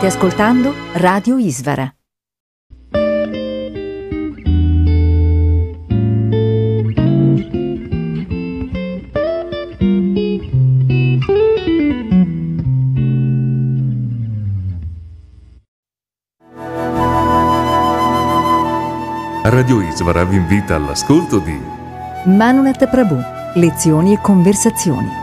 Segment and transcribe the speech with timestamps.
[0.00, 1.94] State ascoltando Radio Isvara.
[19.44, 21.60] Radio Isvara vi invita all'ascolto di
[22.24, 23.20] Manunet Prabhu,
[23.54, 25.19] lezioni e conversazioni.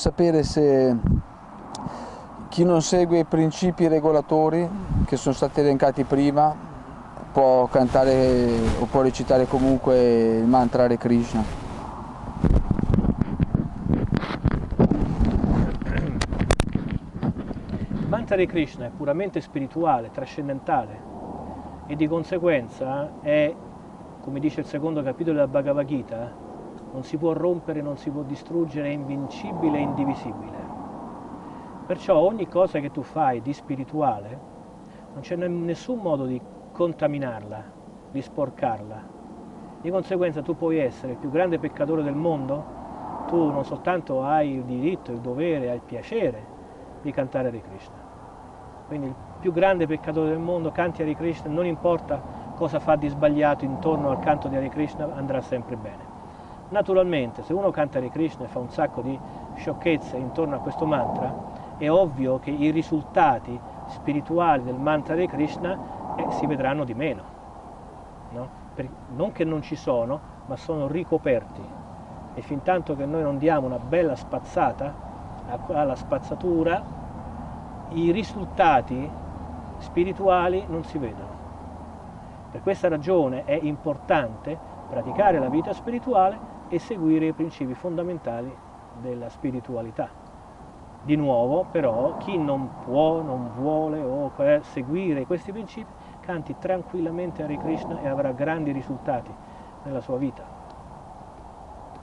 [0.00, 0.96] Sapere se
[2.48, 4.66] chi non segue i principi regolatori
[5.04, 6.56] che sono stati elencati prima
[7.30, 11.44] può cantare o può recitare comunque il mantra Hare Krishna.
[17.90, 20.98] Il mantra Hare Krishna è puramente spirituale, trascendentale
[21.86, 23.54] e di conseguenza è,
[24.22, 26.39] come dice il secondo capitolo della Bhagavad Gita,
[26.92, 30.58] non si può rompere, non si può distruggere, è invincibile e indivisibile.
[31.86, 34.38] Perciò ogni cosa che tu fai di spirituale
[35.12, 36.40] non c'è nessun modo di
[36.72, 37.64] contaminarla,
[38.10, 39.18] di sporcarla.
[39.80, 42.78] Di conseguenza tu puoi essere il più grande peccatore del mondo,
[43.26, 46.58] tu non soltanto hai il diritto, il dovere, hai il piacere
[47.02, 48.08] di cantare Hare Krishna.
[48.86, 52.20] Quindi il più grande peccatore del mondo canti Hare Krishna, non importa
[52.56, 56.09] cosa fa di sbagliato intorno al canto di Hare Krishna, andrà sempre bene.
[56.70, 59.18] Naturalmente, se uno canta Hare Krishna e fa un sacco di
[59.56, 61.34] sciocchezze intorno a questo mantra,
[61.76, 63.58] è ovvio che i risultati
[63.88, 65.76] spirituali del mantra Hare Krishna
[66.16, 67.38] eh, si vedranno di meno.
[68.30, 68.58] No?
[69.08, 71.60] non che non ci sono, ma sono ricoperti.
[72.34, 75.08] E fin tanto che noi non diamo una bella spazzata
[75.66, 76.82] alla spazzatura,
[77.90, 79.10] i risultati
[79.78, 81.38] spirituali non si vedono.
[82.52, 84.56] Per questa ragione è importante
[84.88, 88.56] praticare la vita spirituale e seguire i principi fondamentali
[89.02, 90.08] della spiritualità.
[91.02, 94.30] Di nuovo, però, chi non può, non vuole o
[94.62, 95.90] seguire questi principi,
[96.20, 99.32] canti tranquillamente Hare Krishna e avrà grandi risultati
[99.82, 100.44] nella sua vita.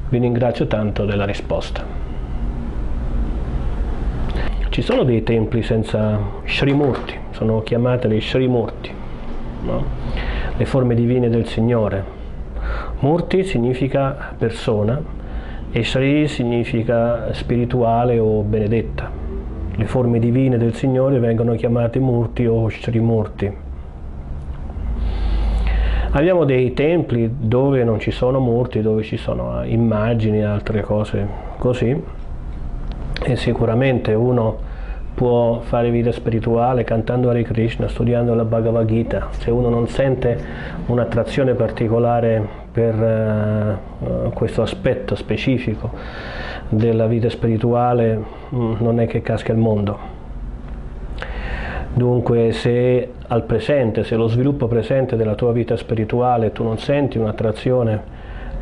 [0.08, 2.07] Vi ringrazio tanto della risposta.
[4.78, 8.92] Ci sono dei templi senza Srimurti, sono chiamate le Srimurti,
[9.64, 9.84] no?
[10.56, 12.04] le forme divine del Signore.
[13.00, 15.02] Murti significa persona
[15.72, 19.10] e Sri significa spirituale o benedetta.
[19.76, 23.52] Le forme divine del Signore vengono chiamate Murti o Srimurti.
[26.12, 31.28] Abbiamo dei templi dove non ci sono murti, dove ci sono immagini e altre cose
[31.58, 32.00] così
[33.24, 34.67] e sicuramente uno
[35.18, 39.30] può fare vita spirituale cantando Hare Krishna, studiando la Bhagavad Gita.
[39.32, 40.40] Se uno non sente
[40.86, 45.90] un'attrazione particolare per uh, questo aspetto specifico
[46.70, 48.24] della vita spirituale,
[48.54, 49.98] mm, non è che casca il mondo.
[51.94, 57.18] Dunque se al presente, se lo sviluppo presente della tua vita spirituale tu non senti
[57.18, 58.17] un'attrazione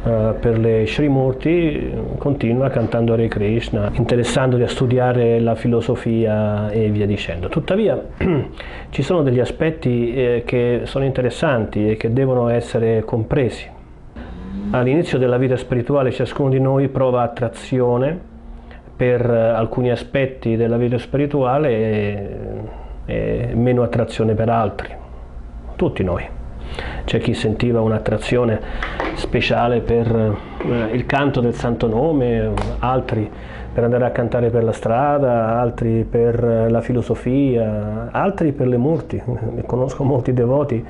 [0.06, 7.50] per le Srimurti continua cantando Hare Krishna, interessandoti a studiare la filosofia e via dicendo.
[7.50, 8.00] Tuttavia
[8.90, 13.68] ci sono degli aspetti eh, che sono interessanti e che devono essere compresi.
[14.72, 18.16] All'inizio della vita spirituale ciascuno di noi prova attrazione
[18.96, 22.70] per uh, alcuni aspetti della vita spirituale
[23.06, 24.90] e meno attrazione per altri,
[25.76, 26.44] tutti noi
[27.06, 28.60] c'è chi sentiva un'attrazione
[29.16, 33.30] speciale per eh, il canto del santo nome, altri
[33.76, 38.78] per andare a cantare per la strada, altri per eh, la filosofia, altri per le
[38.78, 39.22] murti.
[39.66, 40.84] Conosco molti devoti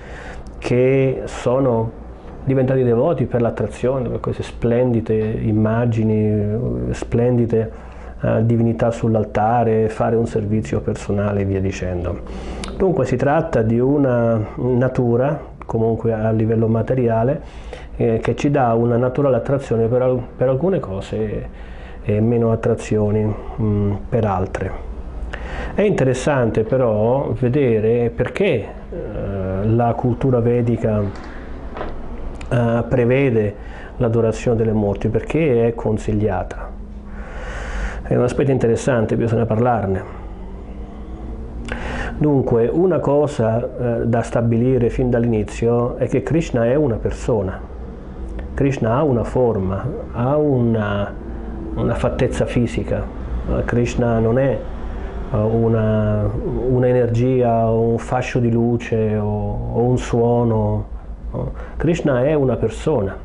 [0.60, 2.04] che sono
[2.44, 7.72] diventati devoti per l'attrazione, per queste splendide immagini, splendide
[8.22, 12.20] uh, divinità sull'altare, fare un servizio personale e via dicendo.
[12.78, 17.42] Dunque si tratta di una natura comunque a livello materiale
[17.98, 21.50] eh, che ci dà una naturale attrazione per, per alcune cose
[22.04, 24.94] e meno attrazioni mh, mm, per altre.
[25.74, 31.02] È interessante però vedere perché eh, la cultura vedica
[32.50, 33.56] eh, prevede
[33.98, 36.72] l'adorazione delle morti, perché è consigliata.
[38.04, 40.25] È un aspetto interessante, bisogna parlarne.
[42.18, 43.62] Dunque, una cosa
[44.02, 47.60] eh, da stabilire fin dall'inizio è che Krishna è una persona.
[48.54, 51.14] Krishna ha una forma, ha una,
[51.76, 53.04] una fattezza fisica.
[53.66, 54.58] Krishna non è
[55.32, 56.30] una,
[56.70, 60.86] un'energia o un fascio di luce o, o un suono.
[61.32, 61.52] No?
[61.76, 63.16] Krishna è una persona.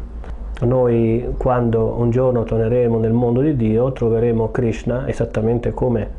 [0.62, 6.18] Noi quando un giorno torneremo nel mondo di Dio troveremo Krishna esattamente come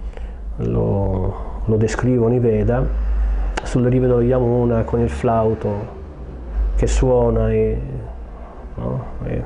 [0.56, 2.86] lo, lo descrivono i Veda,
[3.64, 6.00] sulle rive dello Yamuna con il flauto
[6.76, 7.78] che suona e,
[8.76, 9.04] no?
[9.24, 9.44] e,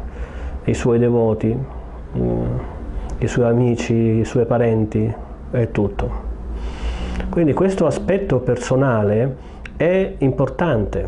[0.64, 1.58] e i suoi devoti,
[2.18, 2.58] mm,
[3.20, 5.14] i suoi amici, i suoi parenti,
[5.52, 6.24] è tutto.
[7.30, 9.36] Quindi questo aspetto personale
[9.76, 11.08] è importante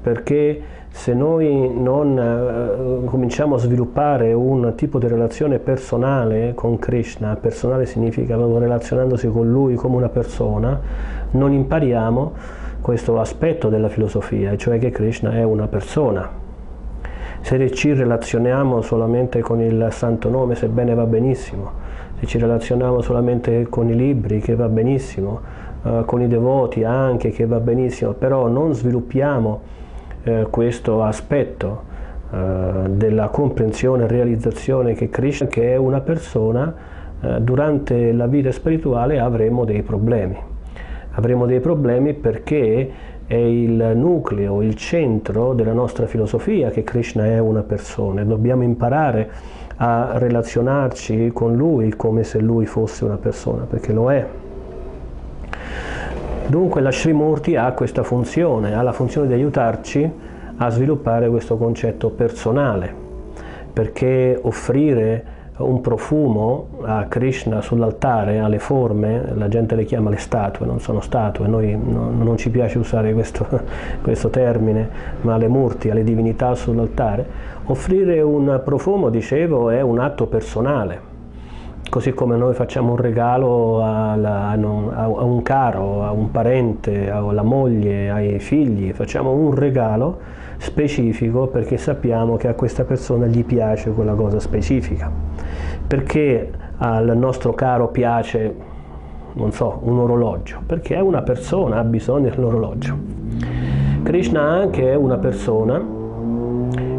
[0.00, 0.62] perché
[0.98, 7.86] se noi non eh, cominciamo a sviluppare un tipo di relazione personale con Krishna, personale
[7.86, 10.78] significa relazionandosi con lui come una persona,
[11.30, 12.32] non impariamo
[12.80, 16.28] questo aspetto della filosofia, cioè che Krishna è una persona.
[17.42, 21.70] Se ci relazioniamo solamente con il santo nome, sebbene va benissimo,
[22.18, 25.40] se ci relazioniamo solamente con i libri, che va benissimo,
[25.84, 29.76] eh, con i devoti anche, che va benissimo, però non sviluppiamo
[30.28, 31.82] eh, questo aspetto
[32.30, 36.74] eh, della comprensione e realizzazione che Krishna, che è una persona,
[37.20, 40.36] eh, durante la vita spirituale avremo dei problemi.
[41.12, 42.90] Avremo dei problemi perché
[43.26, 48.62] è il nucleo, il centro della nostra filosofia che Krishna è una persona e dobbiamo
[48.62, 49.30] imparare
[49.76, 54.26] a relazionarci con lui come se lui fosse una persona, perché lo è.
[56.48, 60.10] Dunque la Srimurti ha questa funzione, ha la funzione di aiutarci
[60.56, 62.90] a sviluppare questo concetto personale,
[63.70, 70.64] perché offrire un profumo a Krishna sull'altare, alle forme, la gente le chiama le statue,
[70.64, 73.46] non sono statue, noi no, non ci piace usare questo,
[74.00, 74.88] questo termine,
[75.20, 77.26] ma le murti, alle divinità sull'altare,
[77.66, 81.07] offrire un profumo, dicevo, è un atto personale,
[81.88, 88.10] così come noi facciamo un regalo alla, a un caro, a un parente, alla moglie,
[88.10, 90.18] ai figli, facciamo un regalo
[90.58, 95.10] specifico perché sappiamo che a questa persona gli piace quella cosa specifica.
[95.86, 98.54] Perché al nostro caro piace,
[99.32, 100.60] non so, un orologio?
[100.66, 102.96] Perché è una persona, ha bisogno dell'orologio.
[104.02, 105.96] Krishna anche è una persona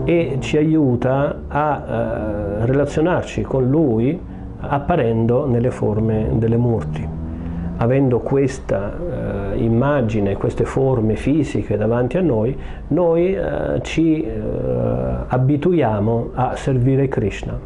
[0.03, 4.28] e ci aiuta a eh, relazionarci con lui
[4.59, 7.07] apparendo nelle forme delle murti.
[7.81, 12.57] Avendo questa eh, immagine, queste forme fisiche davanti a noi,
[12.89, 14.31] noi eh, ci eh,
[15.27, 17.57] abituiamo a servire Krishna,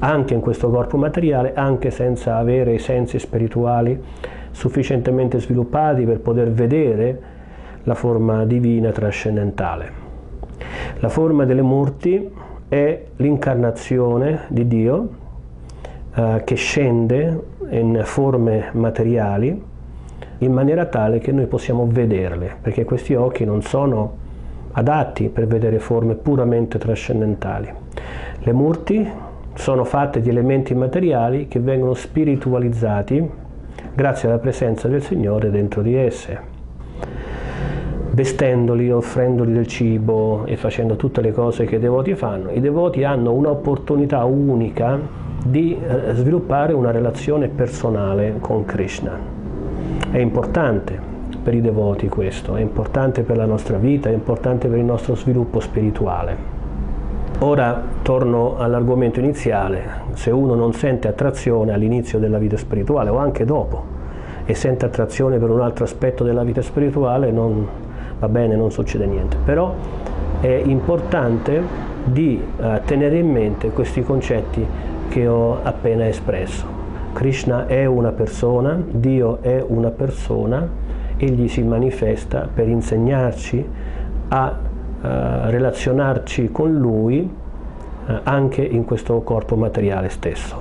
[0.00, 4.00] anche in questo corpo materiale, anche senza avere i sensi spirituali
[4.50, 7.20] sufficientemente sviluppati per poter vedere
[7.82, 10.02] la forma divina trascendentale.
[11.00, 12.30] La forma delle murti
[12.66, 15.08] è l'incarnazione di Dio
[16.14, 19.62] eh, che scende in forme materiali
[20.38, 24.22] in maniera tale che noi possiamo vederle, perché questi occhi non sono
[24.72, 27.68] adatti per vedere forme puramente trascendentali.
[28.38, 29.08] Le murti
[29.54, 33.30] sono fatte di elementi materiali che vengono spiritualizzati
[33.94, 36.52] grazie alla presenza del Signore dentro di esse
[38.10, 43.02] vestendoli, offrendoli del cibo e facendo tutte le cose che i devoti fanno, i devoti
[43.02, 49.12] hanno un'opportunità unica di eh, sviluppare una relazione personale con Krishna.
[50.10, 50.98] È importante
[51.42, 55.14] per i devoti questo, è importante per la nostra vita, è importante per il nostro
[55.14, 56.52] sviluppo spirituale.
[57.40, 59.82] Ora torno all'argomento iniziale,
[60.14, 63.92] se uno non sente attrazione all'inizio della vita spirituale o anche dopo
[64.46, 67.66] e sente attrazione per un altro aspetto della vita spirituale non,
[68.18, 69.74] va bene, non succede niente, però
[70.40, 71.60] è importante
[72.04, 74.66] di uh, tenere in mente questi concetti
[75.14, 76.66] che ho appena espresso.
[77.12, 80.68] Krishna è una persona, Dio è una persona,
[81.16, 83.64] egli si manifesta per insegnarci
[84.26, 85.06] a uh,
[85.50, 90.60] relazionarci con lui uh, anche in questo corpo materiale stesso.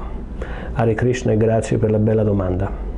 [0.74, 2.92] Hare Krishna e grazie per la bella domanda.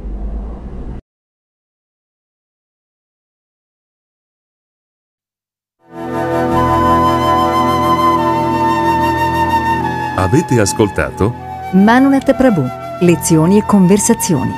[10.18, 11.45] Avete ascoltato?
[11.76, 12.66] Manunet Prabhu,
[13.02, 14.50] lezioni e conversazioni.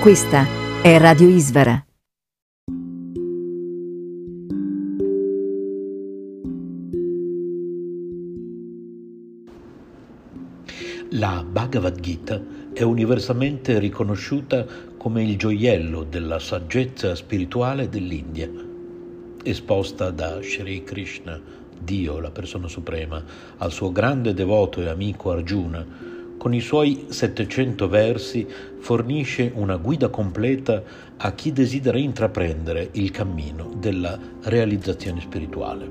[0.00, 1.86] Questa è Radio Isvara.
[11.10, 18.50] La Bhagavad Gita è universalmente riconosciuta come il gioiello della saggezza spirituale dell'India,
[19.44, 21.40] esposta da Sri Krishna,
[21.78, 23.22] Dio, la persona suprema,
[23.58, 26.11] al suo grande devoto e amico Arjuna,
[26.42, 28.44] con i suoi 700 versi
[28.80, 30.82] fornisce una guida completa
[31.16, 35.88] a chi desidera intraprendere il cammino della realizzazione spirituale.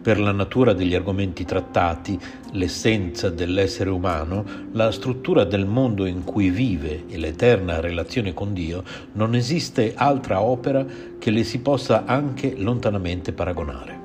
[0.00, 2.18] Per la natura degli argomenti trattati,
[2.52, 8.84] l'essenza dell'essere umano, la struttura del mondo in cui vive e l'eterna relazione con Dio,
[9.12, 10.82] non esiste altra opera
[11.18, 13.97] che le si possa anche lontanamente paragonare.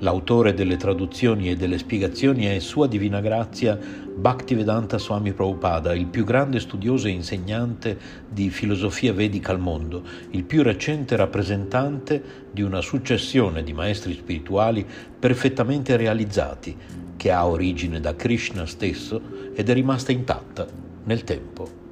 [0.00, 6.24] L'autore delle traduzioni e delle spiegazioni è Sua Divina Grazia Bhaktivedanta Swami Prabhupada, il più
[6.24, 7.98] grande studioso e insegnante
[8.28, 14.86] di filosofia vedica al mondo, il più recente rappresentante di una successione di maestri spirituali
[15.18, 16.76] perfettamente realizzati,
[17.16, 19.20] che ha origine da Krishna stesso
[19.54, 20.66] ed è rimasta intatta
[21.04, 21.85] nel tempo.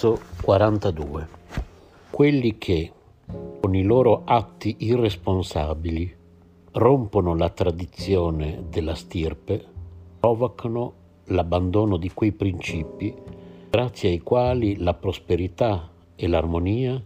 [0.00, 1.28] Verso 42.
[2.08, 2.92] Quelli che,
[3.58, 6.14] con i loro atti irresponsabili,
[6.74, 9.64] rompono la tradizione della stirpe,
[10.20, 10.92] provocano
[11.24, 13.12] l'abbandono di quei principi
[13.68, 17.02] grazie ai quali la prosperità e l'armonia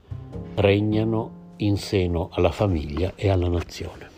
[0.57, 4.11] regnano in seno alla famiglia e alla nazione.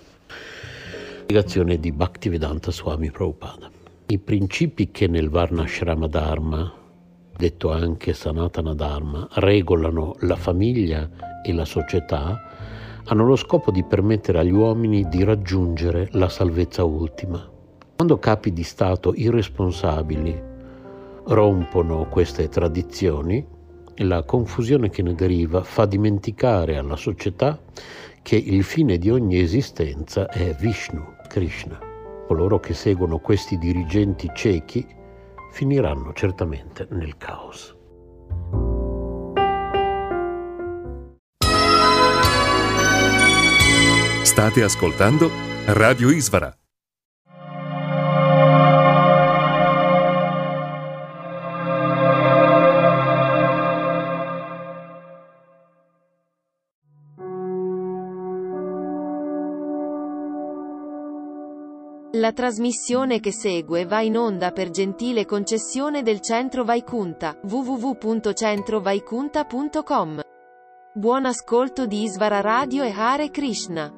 [1.20, 3.70] Spiegazione di Bhaktivedanta Swami Prabhupada.
[4.06, 6.82] I principi che nel Varnashrama Dharma
[7.36, 11.08] detto anche Sanatana Dharma, regolano la famiglia
[11.42, 12.40] e la società,
[13.04, 17.46] hanno lo scopo di permettere agli uomini di raggiungere la salvezza ultima.
[17.96, 20.42] Quando capi di Stato irresponsabili
[21.24, 23.44] rompono queste tradizioni,
[23.98, 27.60] la confusione che ne deriva fa dimenticare alla società
[28.22, 31.78] che il fine di ogni esistenza è Vishnu, Krishna.
[32.26, 34.84] Coloro che seguono questi dirigenti ciechi
[35.54, 37.76] finiranno certamente nel caos.
[44.24, 45.30] State ascoltando
[45.66, 46.63] Radio Isvara.
[62.24, 70.22] La trasmissione che segue va in onda per gentile concessione del Centro Vaikunta, www.centrovaikunta.com.
[70.94, 73.92] Buon ascolto di Isvara Radio e Hare Krishna.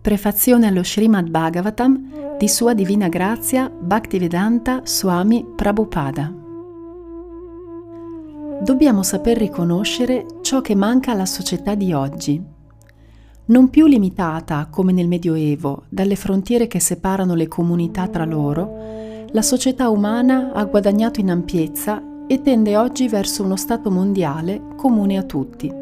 [0.00, 6.39] Prefazione allo Srimad Bhagavatam di Sua Divina Grazia Bhaktivedanta Swami Prabhupada
[8.62, 12.42] dobbiamo saper riconoscere ciò che manca alla società di oggi.
[13.46, 19.42] Non più limitata, come nel Medioevo, dalle frontiere che separano le comunità tra loro, la
[19.42, 25.22] società umana ha guadagnato in ampiezza e tende oggi verso uno Stato mondiale comune a
[25.22, 25.72] tutti.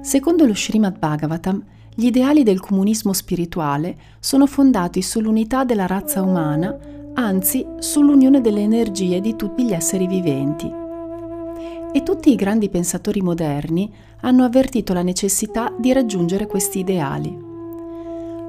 [0.00, 6.76] Secondo lo Srimad Bhagavatam, gli ideali del comunismo spirituale sono fondati sull'unità della razza umana,
[7.14, 10.84] anzi sull'unione delle energie di tutti gli esseri viventi
[11.92, 17.44] e tutti i grandi pensatori moderni hanno avvertito la necessità di raggiungere questi ideali.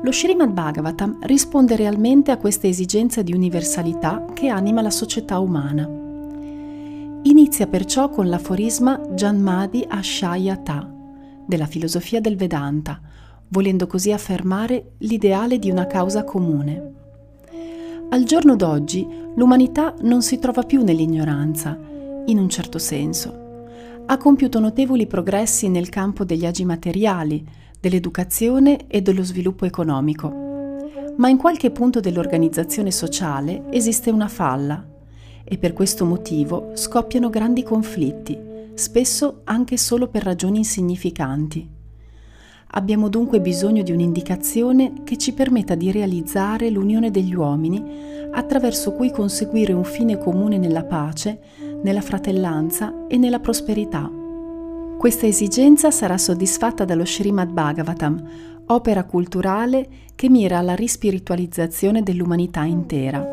[0.02, 5.90] Lo Srimad Bhagavatam risponde realmente a questa esigenza di universalità che anima la società umana.
[7.24, 10.94] Inizia perciò con l'aforisma Janmadi Ashayata
[11.46, 13.02] della filosofia del Vedanta,
[13.50, 16.94] volendo così affermare l'ideale di una causa comune.
[18.10, 21.78] Al giorno d'oggi l'umanità non si trova più nell'ignoranza,
[22.28, 23.46] in un certo senso.
[24.06, 27.46] Ha compiuto notevoli progressi nel campo degli agi materiali,
[27.80, 30.46] dell'educazione e dello sviluppo economico.
[31.18, 34.86] Ma in qualche punto dell'organizzazione sociale esiste una falla
[35.44, 38.38] e per questo motivo scoppiano grandi conflitti,
[38.74, 41.76] spesso anche solo per ragioni insignificanti.
[42.72, 47.82] Abbiamo dunque bisogno di un'indicazione che ci permetta di realizzare l'unione degli uomini
[48.32, 51.40] attraverso cui conseguire un fine comune nella pace
[51.88, 54.12] nella fratellanza e nella prosperità.
[54.98, 58.30] Questa esigenza sarà soddisfatta dallo Srimad Bhagavatam,
[58.66, 63.26] opera culturale che mira alla rispiritualizzazione dell'umanità intera.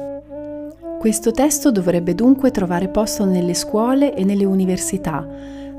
[1.00, 5.26] Questo testo dovrebbe dunque trovare posto nelle scuole e nelle università,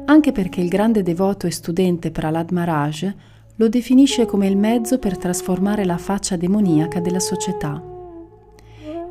[0.03, 3.13] anche perché il grande devoto e studente Prahlad Maharaj
[3.55, 7.94] lo definisce come il mezzo per trasformare la faccia demoniaca della società.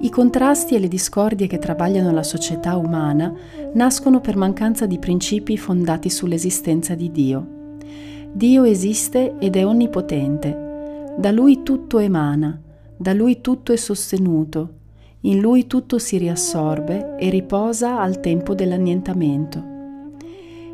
[0.01, 3.33] I contrasti e le discordie che travagliano la società umana
[3.75, 7.47] nascono per mancanza di principi fondati sull'esistenza di Dio.
[8.33, 11.13] Dio esiste ed è onnipotente.
[11.17, 12.61] Da Lui tutto emana,
[12.97, 14.73] da Lui tutto è sostenuto,
[15.21, 19.73] in Lui tutto si riassorbe e riposa al tempo dell'annientamento.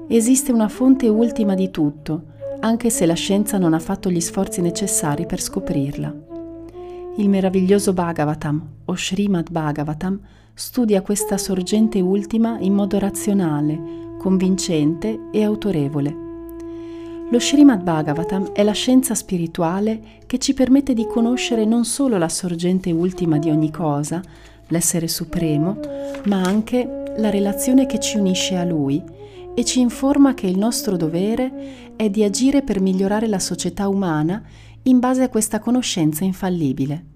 [0.09, 2.23] Esiste una fonte ultima di tutto,
[2.61, 6.30] anche se la scienza non ha fatto gli sforzi necessari per scoprirla.
[7.21, 10.19] Il meraviglioso Bhagavatam o Srimad Bhagavatam
[10.55, 13.79] studia questa sorgente ultima in modo razionale,
[14.19, 16.17] convincente e autorevole.
[17.31, 22.31] Lo Srimad Bhagavatam è la scienza spirituale che ci permette di conoscere non solo la
[22.31, 24.23] sorgente ultima di ogni cosa,
[24.69, 25.79] l'essere supremo,
[26.25, 29.05] ma anche la relazione che ci unisce a Lui
[29.55, 34.43] e ci informa che il nostro dovere è di agire per migliorare la società umana
[34.85, 37.10] in base a questa conoscenza infallibile.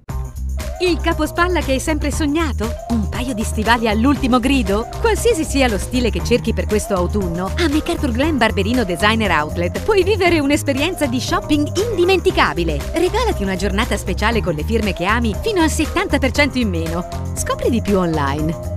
[0.81, 2.69] Il capospalla che hai sempre sognato?
[2.88, 4.87] Un paio di stivali all'ultimo grido?
[5.01, 9.81] Qualsiasi sia lo stile che cerchi per questo autunno, a MacArthur Glen Barberino Designer Outlet
[9.83, 12.79] puoi vivere un'esperienza di shopping indimenticabile.
[12.93, 17.09] Regalati una giornata speciale con le firme che ami fino al 70% in meno.
[17.35, 18.73] Scopri di più online.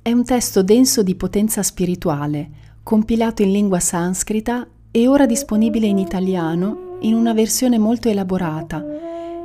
[0.00, 2.48] È un testo denso di potenza spirituale,
[2.82, 8.82] compilato in lingua sanscrita e ora disponibile in italiano in una versione molto elaborata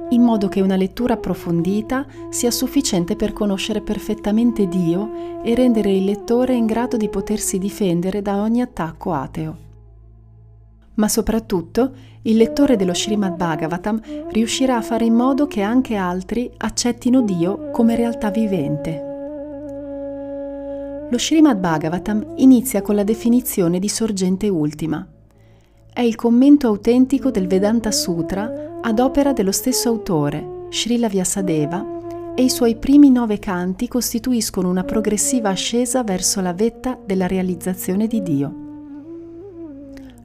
[0.10, 6.04] in modo che una lettura approfondita sia sufficiente per conoscere perfettamente Dio e rendere il
[6.04, 9.58] lettore in grado di potersi difendere da ogni attacco ateo.
[10.96, 11.92] Ma soprattutto
[12.24, 17.72] il lettore dello Srimad Bhagavatam riuscirà a fare in modo che anche altri accettino Dio
[17.72, 19.12] come realtà vivente.
[21.10, 25.06] Lo Srimad Bhagavatam inizia con la definizione di sorgente ultima.
[25.92, 32.44] È il commento autentico del Vedanta Sutra ad opera dello stesso autore, Srila Vyasadeva, e
[32.44, 38.22] i suoi primi nove canti costituiscono una progressiva ascesa verso la vetta della realizzazione di
[38.22, 38.62] Dio.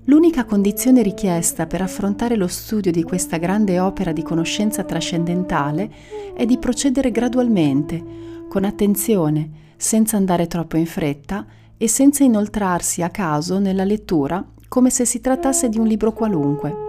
[0.07, 5.91] L'unica condizione richiesta per affrontare lo studio di questa grande opera di conoscenza trascendentale
[6.35, 8.03] è di procedere gradualmente,
[8.49, 14.91] con attenzione, senza andare troppo in fretta e senza inoltrarsi a caso nella lettura come
[14.91, 16.87] se si trattasse di un libro qualunque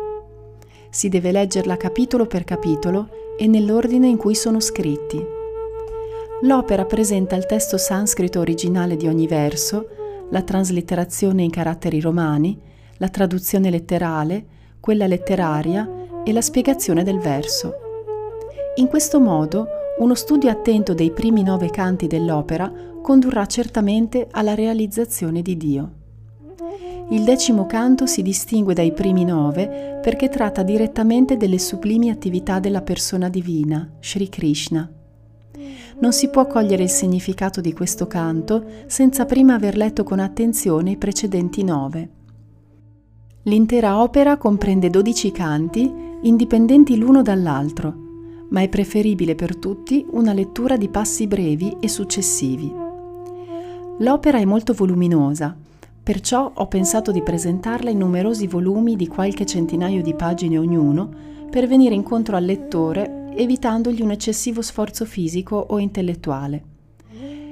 [0.89, 5.23] si deve leggerla capitolo per capitolo e nell'ordine in cui sono scritti.
[6.41, 9.87] L'opera presenta il testo sanscrito originale di ogni verso,
[10.29, 12.57] la traslitterazione in caratteri romani,
[12.97, 14.45] la traduzione letterale,
[14.79, 15.89] quella letteraria
[16.23, 17.73] e la spiegazione del verso.
[18.75, 19.67] In questo modo,
[19.99, 22.71] uno studio attento dei primi nove canti dell'opera
[23.01, 25.98] condurrà certamente alla realizzazione di Dio.
[27.11, 32.83] Il decimo canto si distingue dai primi nove perché tratta direttamente delle sublimi attività della
[32.83, 34.87] persona divina, Sri Krishna.
[36.01, 40.91] Non si può cogliere il significato di questo canto senza prima aver letto con attenzione
[40.91, 42.09] i precedenti nove.
[43.43, 45.91] L'intera opera comprende dodici canti,
[46.21, 47.95] indipendenti l'uno dall'altro,
[48.49, 52.71] ma è preferibile per tutti una lettura di passi brevi e successivi.
[53.97, 55.57] L'opera è molto voluminosa,
[56.09, 61.07] Perciò ho pensato di presentarla in numerosi volumi di qualche centinaio di pagine ognuno
[61.51, 66.63] per venire incontro al lettore evitandogli un eccessivo sforzo fisico o intellettuale.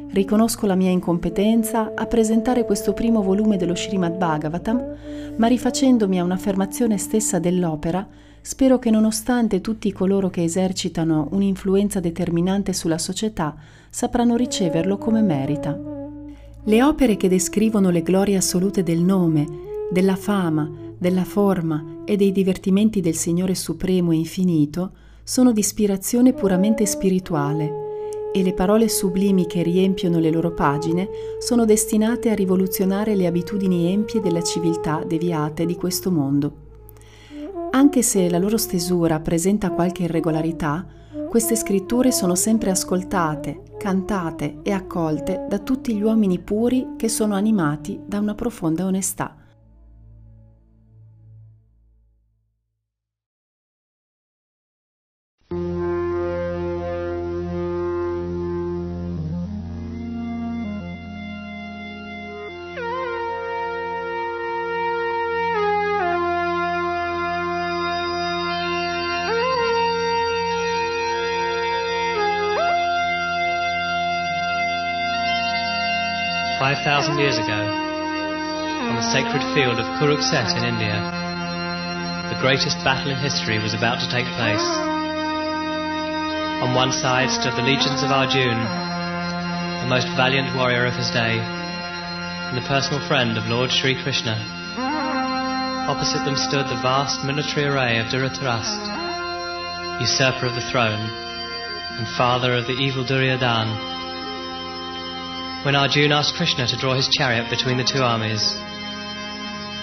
[0.09, 4.95] Riconosco la mia incompetenza a presentare questo primo volume dello Srimad Bhagavatam,
[5.35, 8.07] ma rifacendomi a un'affermazione stessa dell'opera,
[8.41, 13.55] spero che nonostante tutti coloro che esercitano un'influenza determinante sulla società
[13.91, 15.96] sapranno riceverlo come merita.
[16.67, 19.47] Le opere che descrivono le glorie assolute del nome,
[19.89, 24.91] della fama, della forma e dei divertimenti del Signore Supremo e Infinito
[25.23, 31.07] sono di ispirazione puramente spirituale e le parole sublimi che riempiono le loro pagine
[31.39, 36.65] sono destinate a rivoluzionare le abitudini empie della civiltà deviate di questo mondo.
[37.71, 40.85] Anche se la loro stesura presenta qualche irregolarità,
[41.27, 47.35] queste scritture sono sempre ascoltate, cantate e accolte da tutti gli uomini puri che sono
[47.35, 49.35] animati da una profonda onestà.
[76.87, 80.95] 5,000 years ago, on the sacred field of Kurukset in India,
[82.31, 84.63] the greatest battle in history was about to take place.
[86.63, 88.55] On one side stood the legions of Arjun,
[89.83, 94.39] the most valiant warrior of his day, and the personal friend of Lord Sri Krishna.
[95.91, 101.03] Opposite them stood the vast military array of Dhritarashtra, usurper of the throne,
[101.99, 103.96] and father of the evil Duryodhana.
[105.67, 108.55] When Arjun asked Krishna to draw his chariot between the two armies,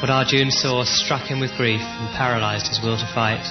[0.00, 3.44] what Arjun saw struck him with grief and paralyzed his will to fight.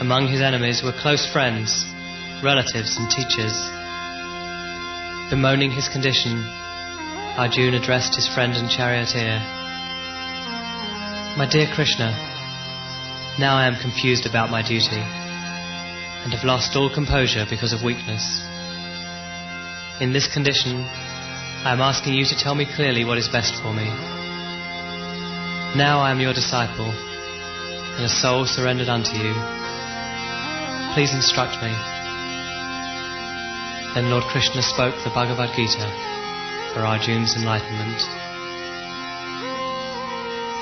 [0.00, 1.86] Among his enemies were close friends,
[2.42, 3.54] relatives, and teachers.
[5.30, 6.42] Bemoaning his condition,
[7.38, 9.38] Arjun addressed his friend and charioteer.
[11.38, 12.10] My dear Krishna,
[13.38, 15.06] now I am confused about my duty
[16.26, 18.42] and have lost all composure because of weakness.
[20.00, 20.80] In this condition,
[21.64, 23.84] I am asking you to tell me clearly what is best for me.
[25.76, 29.34] Now I am your disciple and a soul surrendered unto you.
[30.94, 31.70] Please instruct me.
[33.94, 35.86] Then Lord Krishna spoke the Bhagavad Gita
[36.72, 38.00] for Arjun's enlightenment.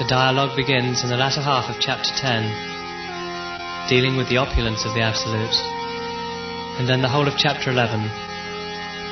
[0.02, 4.94] The dialogue begins in the latter half of chapter 10, dealing with the opulence of
[4.94, 5.54] the Absolute,
[6.78, 8.10] and then the whole of chapter 11,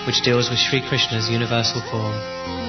[0.08, 2.67] which deals with Sri Krishna's universal form.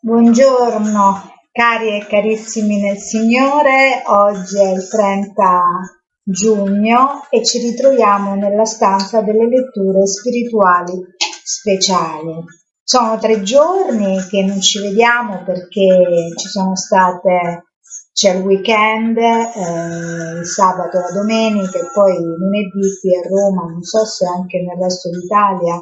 [0.00, 8.64] Buongiorno cari e carissimi nel Signore, oggi è il 30 giugno e ci ritroviamo nella
[8.64, 11.02] stanza delle letture spirituali
[11.42, 12.44] speciali.
[12.82, 17.66] Sono tre giorni che non ci vediamo perché ci sono state,
[18.12, 23.82] c'è il weekend, eh, il sabato, la domenica e poi lunedì qui a Roma, non
[23.82, 25.80] so se anche nel resto d'Italia,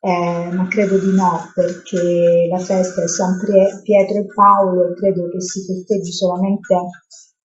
[0.00, 3.38] eh, ma credo di no perché la festa è San
[3.82, 6.74] Pietro e Paolo e credo che si festeggi solamente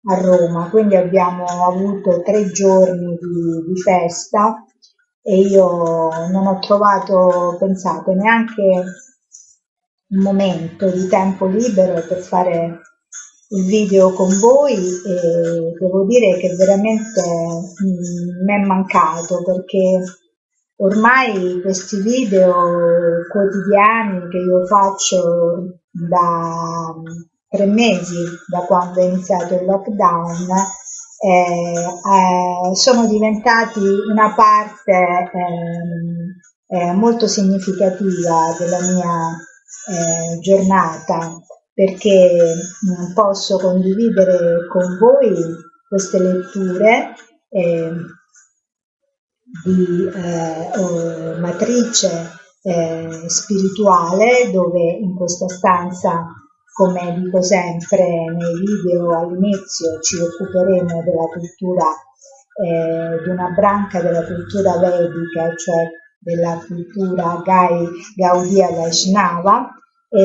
[0.05, 4.65] a Roma, quindi abbiamo avuto tre giorni di, di festa
[5.23, 8.63] e io non ho trovato, pensate, neanche
[10.09, 12.81] un momento di tempo libero per fare
[13.53, 17.21] il video con voi e devo dire che veramente
[18.45, 20.03] mi è mancato perché
[20.77, 22.55] ormai questi video
[23.29, 26.95] quotidiani che io faccio da
[27.51, 30.47] tre mesi, da quando è iniziato il lockdown,
[31.23, 31.75] eh,
[32.71, 35.31] eh, sono diventati una parte
[36.69, 39.37] eh, molto significativa della mia
[40.41, 41.41] giornata
[41.73, 42.55] perché
[43.15, 45.35] posso condividere con voi
[45.89, 47.15] queste letture
[49.65, 52.31] di eh, matrice
[52.63, 56.40] eh, spirituale dove in questa stanza
[56.81, 61.85] come dico sempre nei video all'inizio ci occuperemo della cultura
[62.65, 65.87] eh, di una branca della cultura vedica cioè
[66.19, 69.69] della cultura Gai, Gaudiya Vaishnava
[70.09, 70.23] e,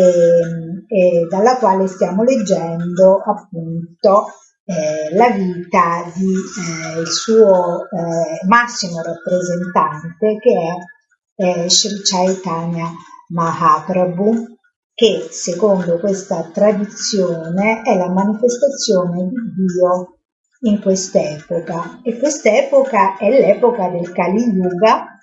[0.88, 4.28] e dalla quale stiamo leggendo appunto
[4.63, 6.36] eh, la vita di
[6.96, 12.89] eh, il suo eh, massimo rappresentante che è eh, Sri Chaitanya
[13.28, 14.55] Mahaprabhu
[14.95, 20.19] che secondo questa tradizione è la manifestazione di Dio
[20.62, 21.99] in quest'epoca.
[22.01, 25.19] E quest'epoca è l'epoca del Kali Yuga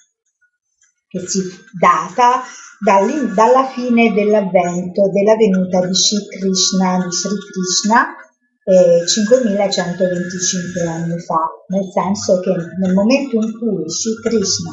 [1.08, 1.40] che si
[1.78, 2.42] data
[3.34, 8.16] dalla fine dell'avvento della venuta di Sri Krishna, di Sri Krishna
[8.64, 14.72] eh, 5125 anni fa, nel senso che nel momento in cui Sri Krishna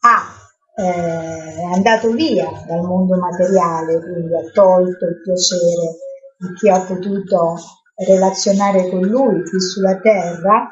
[0.00, 0.33] ha,
[0.74, 5.96] è andato via dal mondo materiale, quindi ha tolto il piacere
[6.38, 7.54] di chi ha potuto
[7.94, 10.68] relazionare con lui qui sulla terra,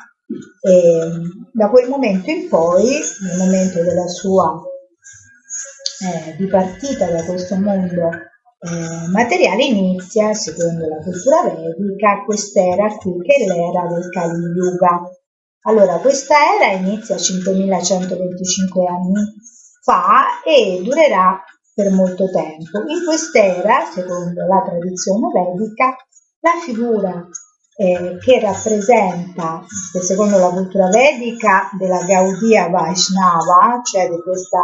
[0.61, 0.99] e
[1.53, 4.61] da quel momento in poi, nel momento della sua
[6.01, 8.09] eh, dipartita da questo mondo
[8.59, 15.03] eh, materiale inizia, secondo la cultura vedica, quest'era qui che è l'era del Kali Yuga.
[15.65, 19.51] Allora, questa era inizia 5125 anni
[19.83, 21.42] fa e durerà
[21.75, 22.79] per molto tempo.
[22.87, 25.97] In quest'era, secondo la tradizione vedica,
[26.40, 27.29] la figura
[27.77, 29.64] eh, che rappresenta,
[30.01, 34.61] secondo la cultura vedica, della Gaudiya Vaishnava, cioè di questa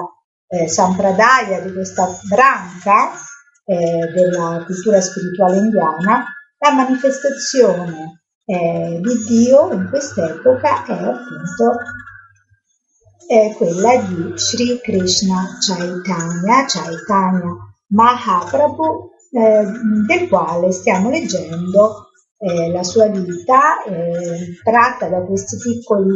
[0.48, 3.12] eh, Sampradaya, di questa branca,
[3.64, 6.24] eh, della cultura spirituale indiana,
[6.58, 11.76] la manifestazione eh, di Dio in quest'epoca è appunto
[13.28, 17.56] è quella di Sri Krishna Chaitanya, Chaitanya
[17.88, 19.66] Mahaprabhu, eh,
[20.06, 26.14] del quale stiamo leggendo eh, la sua vita, eh, tratta da questi piccoli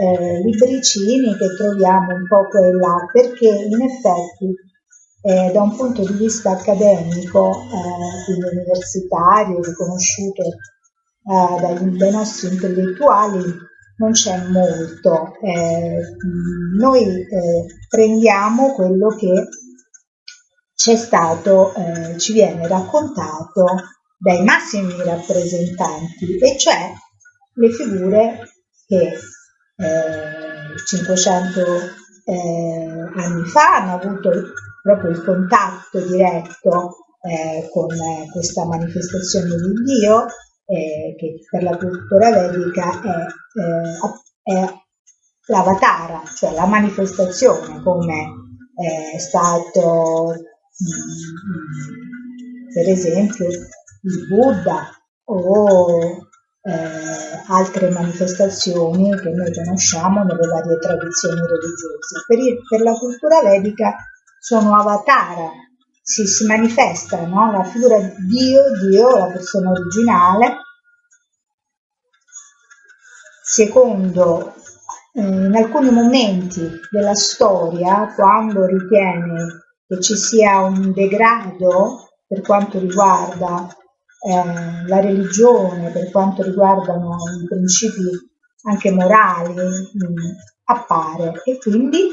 [0.00, 4.54] eh, libricini che troviamo un po' qua e là, perché in effetti
[5.22, 10.42] eh, da un punto di vista accademico, eh, quindi universitario, riconosciuto
[11.24, 15.36] dai, dai, nostri intellettuali, non c'è molto.
[15.42, 16.16] Eh,
[16.78, 19.48] noi eh, prendiamo quello che
[20.74, 23.64] c'è stato, eh, ci viene raccontato
[24.18, 26.92] dai massimi rappresentanti, e cioè
[27.54, 28.48] le figure
[28.86, 29.18] che
[30.86, 31.60] 500
[32.24, 34.30] anni fa hanno avuto
[34.82, 40.26] proprio il contatto diretto eh, con eh, questa manifestazione di Dio,
[40.72, 43.26] eh, che per la cultura vedica è,
[43.60, 43.98] eh,
[44.42, 44.66] è
[45.46, 48.40] l'avatara, cioè la manifestazione, come
[48.74, 51.12] è stato mm,
[52.72, 54.88] per esempio il Buddha
[55.24, 56.26] o
[56.62, 62.24] eh, altre manifestazioni che noi conosciamo nelle varie tradizioni religiose.
[62.26, 63.94] Per, il, per la cultura vedica
[64.38, 65.50] sono avatara,
[66.02, 67.52] si, si manifesta no?
[67.52, 70.56] la figura di Dio, Dio, la persona originale,
[73.52, 74.54] secondo
[75.12, 82.78] eh, in alcuni momenti della storia, quando ritiene che ci sia un degrado per quanto
[82.78, 83.68] riguarda
[84.26, 88.08] eh, la religione, per quanto riguardano i principi
[88.62, 90.16] anche morali, mh, mm,
[90.64, 91.42] appare.
[91.44, 92.08] E quindi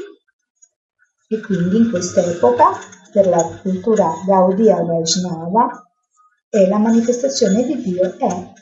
[1.26, 2.70] e quindi in quest'epoca
[3.12, 5.84] per la cultura Gaudiya Vaishnava
[6.50, 8.52] la manifestazione di Dio è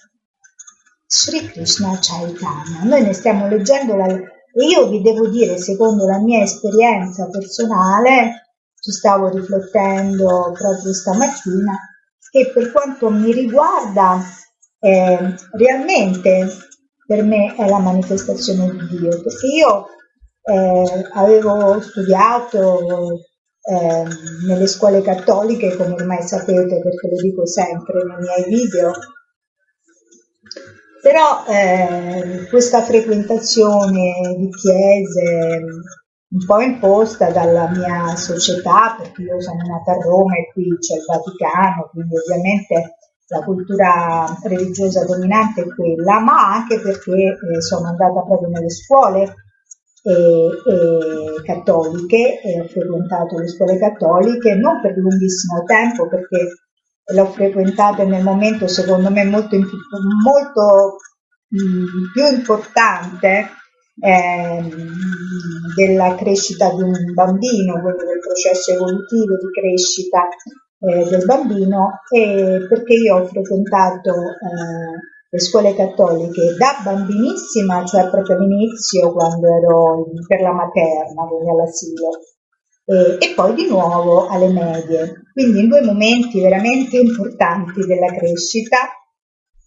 [1.11, 2.85] Sri Krishna Chaitanya.
[2.85, 8.51] Noi ne stiamo leggendo la, e io vi devo dire, secondo la mia esperienza personale,
[8.79, 11.79] ci stavo riflettendo proprio stamattina,
[12.31, 14.23] che per quanto mi riguarda,
[14.81, 16.47] eh, realmente
[17.07, 19.87] per me è la manifestazione di Dio, perché io
[20.43, 23.21] eh, avevo studiato
[23.63, 24.05] eh,
[24.47, 28.93] nelle scuole cattoliche, come ormai sapete perché lo dico sempre nei miei video,
[31.01, 35.63] però eh, questa frequentazione di chiese
[36.31, 40.97] un po' imposta dalla mia società, perché io sono nata a Roma e qui c'è
[40.97, 42.97] il Vaticano, quindi ovviamente
[43.29, 49.35] la cultura religiosa dominante è quella, ma anche perché eh, sono andata proprio nelle scuole
[50.03, 56.68] e, e cattoliche e ho frequentato le scuole cattoliche non per lunghissimo tempo perché
[57.15, 60.97] l'ho frequentate nel momento secondo me molto, molto
[61.49, 63.49] mh, più importante
[64.01, 64.93] ehm,
[65.75, 70.29] della crescita di un bambino, quindi del processo evolutivo di crescita
[70.81, 78.09] eh, del bambino, e perché io ho frequentato eh, le scuole cattoliche da bambinissima, cioè
[78.09, 82.09] proprio all'inizio quando ero per la materna, quindi all'asilo,
[82.85, 88.91] e, e poi di nuovo alle medie, quindi in due momenti veramente importanti della crescita.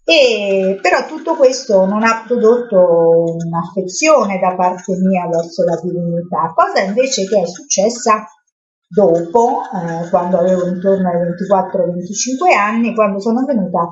[0.03, 6.82] E, però tutto questo non ha prodotto un'affezione da parte mia verso la divinità, cosa
[6.82, 8.26] invece che è successa
[8.89, 13.88] dopo, eh, quando avevo intorno ai 24-25 anni, quando sono venuta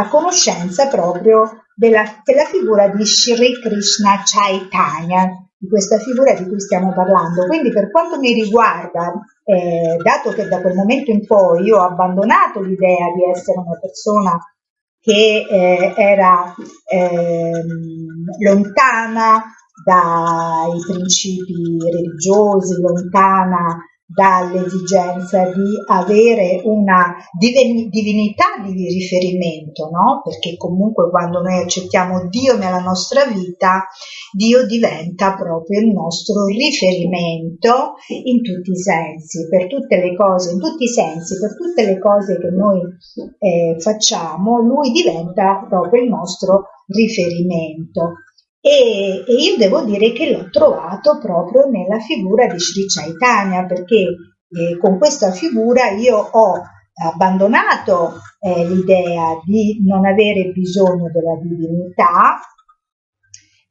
[0.00, 6.60] a conoscenza proprio della, della figura di Sri Krishna Chaitanya, di questa figura di cui
[6.60, 7.46] stiamo parlando.
[7.46, 9.12] Quindi per quanto mi riguarda,
[9.44, 13.76] eh, dato che da quel momento in poi io ho abbandonato l'idea di essere una
[13.78, 14.38] persona
[15.00, 16.54] che eh, era
[16.90, 17.64] eh,
[18.40, 19.42] lontana
[19.84, 23.78] dai principi religiosi, lontana
[24.10, 30.22] dall'esigenza di avere una divinità di riferimento, no?
[30.24, 33.84] Perché comunque quando noi accettiamo Dio nella nostra vita,
[34.32, 40.58] Dio diventa proprio il nostro riferimento in tutti i sensi, per tutte le cose, in
[40.58, 42.80] tutti i sensi, per tutte le cose che noi
[43.40, 48.14] eh, facciamo, lui diventa proprio il nostro riferimento.
[48.60, 53.96] E, e, io devo dire che l'ho trovato proprio nella figura di Sri Chaitanya perché
[54.50, 56.62] eh, con questa figura io ho
[57.00, 62.40] abbandonato eh, l'idea di non avere bisogno della divinità,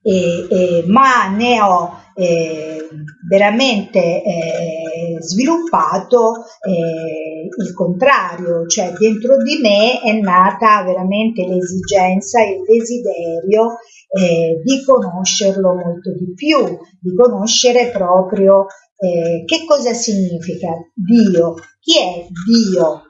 [0.02, 2.88] eh, ma ne ho eh,
[3.28, 12.64] veramente eh, sviluppato eh, il contrario, cioè dentro di me è nata veramente l'esigenza, il
[12.66, 13.78] desiderio
[14.08, 18.66] eh, di conoscerlo molto di più, di conoscere proprio
[18.98, 23.02] eh, che cosa significa Dio, chi è Dio.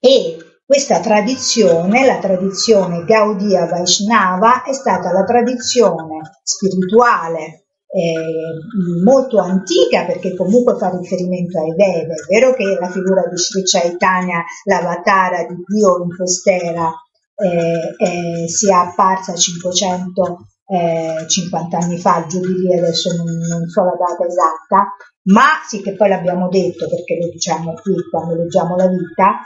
[0.00, 10.04] E questa tradizione, la tradizione Gaudiya Vaishnava, è stata la tradizione spirituale eh, molto antica
[10.04, 12.14] perché comunque fa riferimento ai Veda.
[12.14, 16.92] È vero che la figura di Sri Chaitanya, l'avatara di Dio in quest'era,
[17.38, 24.26] eh, sia apparsa 550 anni fa, giù di lì adesso non, non so la data
[24.26, 29.38] esatta, ma sì che poi l'abbiamo detto perché lo diciamo qui quando leggiamo la vita,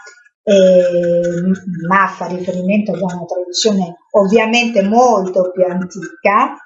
[0.44, 1.42] eh,
[1.86, 6.56] ma fa riferimento a una tradizione ovviamente molto più antica,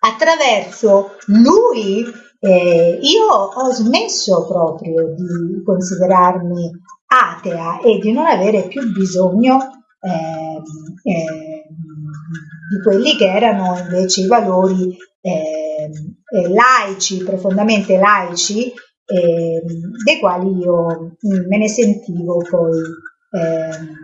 [0.00, 2.04] attraverso lui
[2.42, 6.70] eh, io ho smesso proprio di considerarmi
[7.12, 9.58] atea e di non avere più bisogno
[10.00, 11.66] eh, eh,
[12.70, 15.90] di quelli che erano invece i valori eh,
[16.48, 18.72] laici, profondamente laici,
[19.04, 22.80] ehm, dei quali io me ne sentivo poi
[23.32, 23.94] ehm,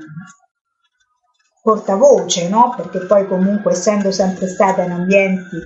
[1.62, 2.74] portavoce, no?
[2.76, 5.56] perché poi comunque essendo sempre stata in ambienti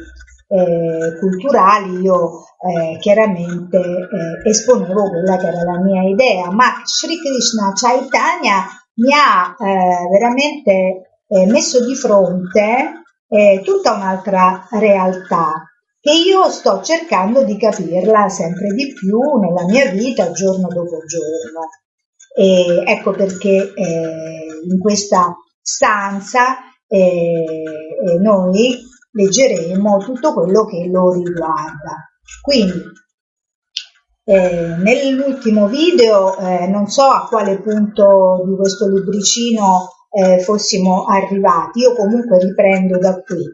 [0.52, 7.18] eh, culturali io eh, chiaramente eh, esponevo quella che era la mia idea, ma Sri
[7.20, 15.64] Krishna Chaitanya mi ha eh, veramente eh, messo di fronte eh, tutta un'altra realtà
[16.00, 21.68] che io sto cercando di capirla sempre di più nella mia vita giorno dopo giorno.
[22.34, 26.56] E ecco perché in questa stanza
[26.88, 28.78] noi
[29.12, 32.10] leggeremo tutto quello che lo riguarda.
[32.40, 32.82] Quindi
[34.24, 41.80] eh, nell'ultimo video eh, non so a quale punto di questo libricino eh, fossimo arrivati,
[41.80, 43.44] io comunque riprendo da qui.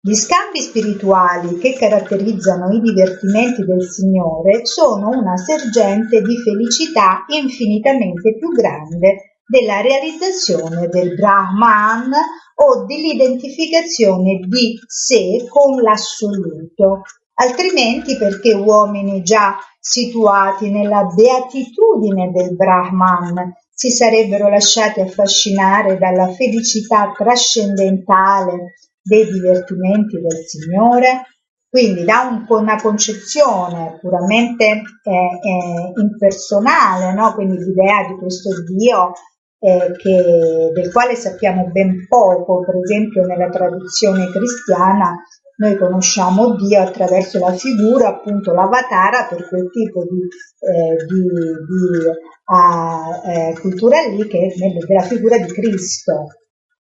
[0.00, 8.36] Gli scambi spirituali che caratterizzano i divertimenti del Signore sono una sergente di felicità infinitamente
[8.38, 12.12] più grande della realizzazione del Brahman
[12.60, 17.02] o dell'identificazione di sé con l'assoluto,
[17.34, 27.12] altrimenti perché uomini già situati nella beatitudine del Brahman si sarebbero lasciati affascinare dalla felicità
[27.16, 31.26] trascendentale dei divertimenti del Signore?
[31.70, 37.34] Quindi da un, una concezione puramente eh, eh, impersonale, no?
[37.34, 39.12] quindi l'idea di questo Dio
[39.60, 45.16] eh, che, del quale sappiamo ben poco, per esempio nella tradizione cristiana
[45.58, 52.06] noi conosciamo Dio attraverso la figura, appunto l'avatara per quel tipo di, eh, di, di
[52.46, 56.26] uh, eh, cultura lì che è della figura di Cristo.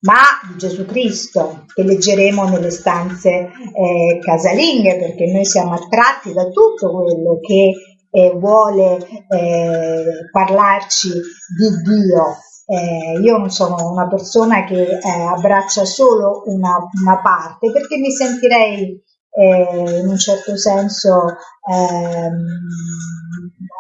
[0.03, 6.45] ma di Gesù Cristo, che leggeremo nelle stanze eh, casalinghe, perché noi siamo attratti da
[6.45, 7.73] tutto quello che
[8.11, 12.37] eh, vuole eh, parlarci di Dio.
[12.73, 18.13] Eh, io non sono una persona che eh, abbraccia solo una, una, parte perché mi
[18.13, 19.03] sentirei
[19.33, 21.37] eh, in un certo senso
[21.69, 22.47] ehm,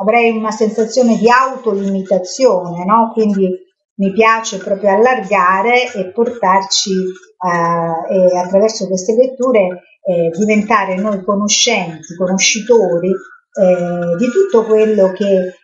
[0.00, 3.12] avrei una sensazione di autolimitazione, no?
[3.12, 3.48] quindi
[3.94, 12.16] mi piace proprio allargare e portarci eh, e attraverso queste letture eh, diventare noi conoscenti,
[12.16, 15.54] conoscitori eh, di tutto quello che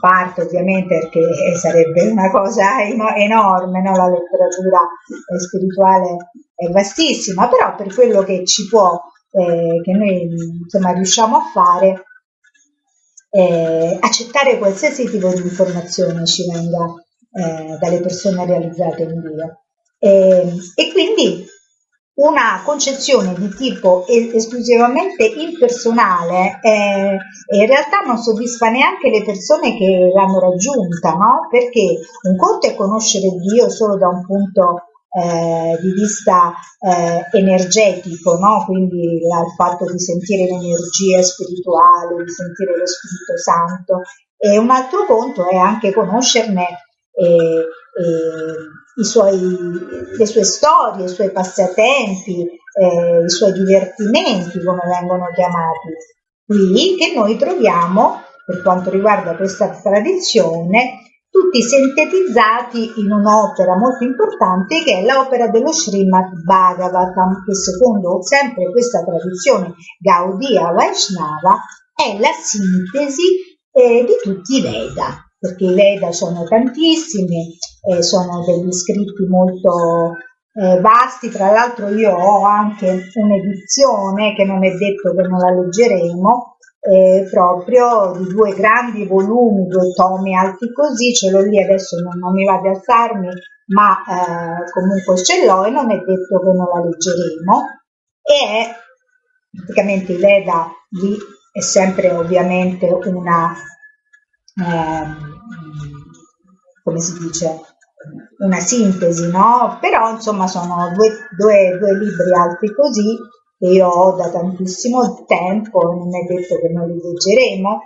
[0.00, 3.96] parte ovviamente perché sarebbe una cosa enorme, no?
[3.96, 6.16] la letteratura eh, spirituale
[6.54, 8.98] è vastissima, però per quello che ci può,
[9.32, 10.22] eh, che noi
[10.62, 12.04] insomma riusciamo a fare,
[13.30, 16.86] eh, accettare qualsiasi tipo di informazione ci venga
[17.32, 19.60] eh, dalle persone realizzate in Dio.
[19.98, 21.46] E, e quindi
[22.20, 27.16] una concezione di tipo esclusivamente impersonale eh,
[27.56, 31.48] in realtà non soddisfa neanche le persone che l'hanno raggiunta, no?
[31.50, 38.38] Perché un conto è conoscere Dio solo da un punto eh, di vista eh, energetico,
[38.38, 38.64] no?
[38.64, 44.02] quindi il fatto di sentire l'energia spirituale, di sentire lo Spirito Santo,
[44.36, 46.66] e un altro conto è anche conoscerne
[47.12, 47.66] eh,
[48.96, 49.38] suoi,
[50.16, 55.88] le sue storie, i suoi passatempi, eh, i suoi divertimenti, come vengono chiamati.
[56.44, 60.98] Qui, che noi troviamo, per quanto riguarda questa tradizione,
[61.30, 68.68] tutti sintetizzati in un'opera molto importante che è l'opera dello Srimad Bhagavatam, che secondo sempre
[68.72, 71.62] questa tradizione Gaudiya Vaishnava
[71.94, 73.22] è la sintesi
[73.70, 80.16] eh, di tutti i Veda perché i Veda sono tantissimi, eh, sono degli scritti molto
[80.52, 85.50] eh, vasti, tra l'altro io ho anche un'edizione che non è detto che non la
[85.50, 92.00] leggeremo, eh, proprio di due grandi volumi, due tomi alti così, ce l'ho lì adesso
[92.00, 93.28] non, non mi va di alzarmi,
[93.66, 97.66] ma eh, comunque ce l'ho e non è detto che non la leggeremo.
[98.22, 98.76] E è
[99.56, 101.16] praticamente i Veda lì
[101.52, 103.54] è sempre ovviamente una
[104.54, 105.99] eh,
[106.90, 107.60] come si dice,
[108.38, 109.78] una sintesi, no?
[109.80, 113.16] Però insomma sono due, due, due libri alti così
[113.56, 117.82] che io ho da tantissimo tempo, non è detto che non li leggeremo,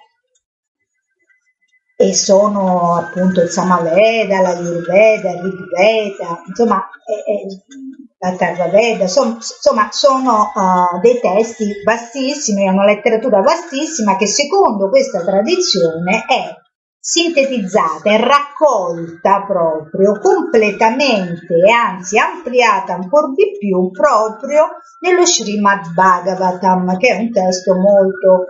[1.96, 9.06] e sono appunto il Samaveda, la Yurveda, il Rigveda, insomma è, è, la Terra Veda,
[9.06, 16.24] son, insomma sono uh, dei testi vastissimi, è una letteratura vastissima che secondo questa tradizione
[16.26, 16.62] è
[17.06, 24.68] sintetizzata e raccolta proprio completamente e anzi ampliata ancora di più proprio
[25.00, 28.46] nello Srimad Bhagavatam che è un testo molto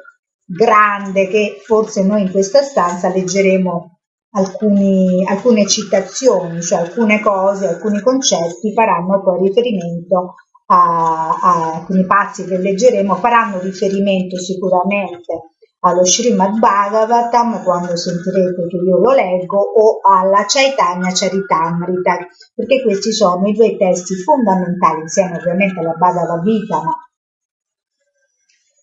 [0.46, 3.98] grande che forse noi in questa stanza leggeremo
[4.36, 10.34] alcuni, alcune citazioni, cioè alcune cose, alcuni concetti faranno poi riferimento
[10.66, 15.53] a, a alcuni passi che leggeremo, faranno riferimento sicuramente
[15.84, 23.12] allo Srimad Bhagavatam quando sentirete che io lo leggo o alla Chaitanya Charitamrita perché questi
[23.12, 26.92] sono i due testi fondamentali insieme ovviamente alla Bhagavad Gita ma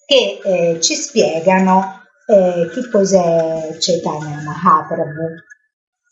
[0.06, 5.50] che eh, ci spiegano eh, che cos'è Chaitanya Mahaprabhu.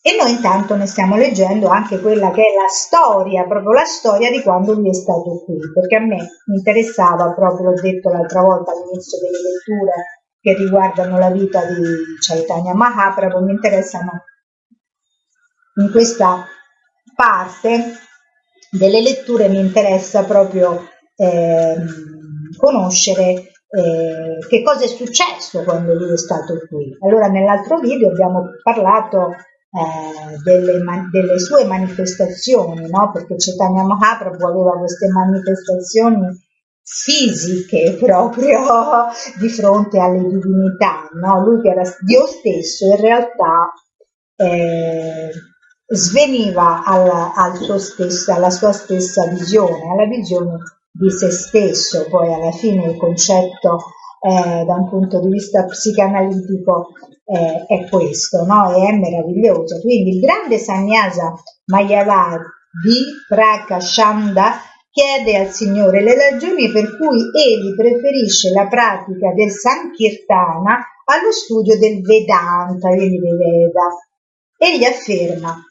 [0.01, 4.31] E noi intanto ne stiamo leggendo anche quella che è la storia, proprio la storia
[4.31, 8.71] di quando lui è stato qui, perché a me interessava, proprio l'ho detto l'altra volta
[8.71, 11.83] all'inizio delle letture, che riguardano la vita di
[12.19, 14.23] Chaitanya Mahaprabhu mi interessano
[15.79, 16.45] in questa
[17.15, 17.97] parte
[18.71, 21.75] delle letture mi interessa proprio eh,
[22.57, 26.95] conoscere eh, che cosa è successo quando lui è stato qui.
[27.01, 29.35] Allora nell'altro video abbiamo parlato
[29.71, 30.81] eh, delle,
[31.11, 33.11] delle, sue manifestazioni, no?
[33.11, 36.47] perché Chaitanya Mahaprabhu aveva queste manifestazioni
[36.91, 38.59] fisiche proprio
[39.39, 41.45] di fronte alle divinità, no?
[41.45, 43.71] lui che era Dio stesso in realtà
[44.35, 45.29] eh,
[45.85, 50.57] sveniva alla, al stesso, alla sua stessa visione, alla visione
[50.91, 53.77] di se stesso, poi alla fine il concetto
[54.21, 56.87] eh, da un punto di vista psicanalitico
[57.25, 58.71] eh, è questo, no?
[58.73, 59.79] è meraviglioso.
[59.79, 61.33] Quindi il grande sannyasa
[61.65, 62.43] Mayavadi
[63.27, 64.61] Prakashanda
[64.99, 71.79] chiede al Signore le ragioni per cui egli preferisce la pratica del Sankirtana allo studio
[71.79, 73.87] del Vedanta, quindi dei Veda.
[74.57, 75.63] Egli afferma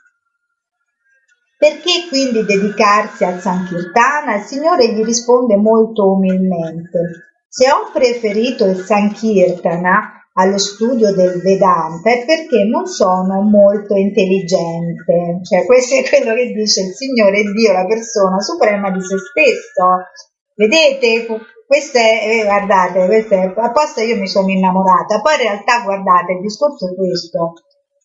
[1.58, 4.36] Perché quindi dedicarsi al Sankirtana?
[4.36, 7.26] Il Signore gli risponde molto umilmente.
[7.46, 15.40] Se ho preferito il Sankirtana allo studio del Vedanta è perché non sono molto intelligente.
[15.42, 20.06] Cioè, questo è quello che dice il Signore Dio, la persona suprema di se stesso.
[20.54, 21.26] Vedete?
[21.66, 25.20] Questo è, eh, guardate, questo è, apposta io mi sono innamorata.
[25.20, 27.54] Poi in realtà, guardate, il discorso è questo.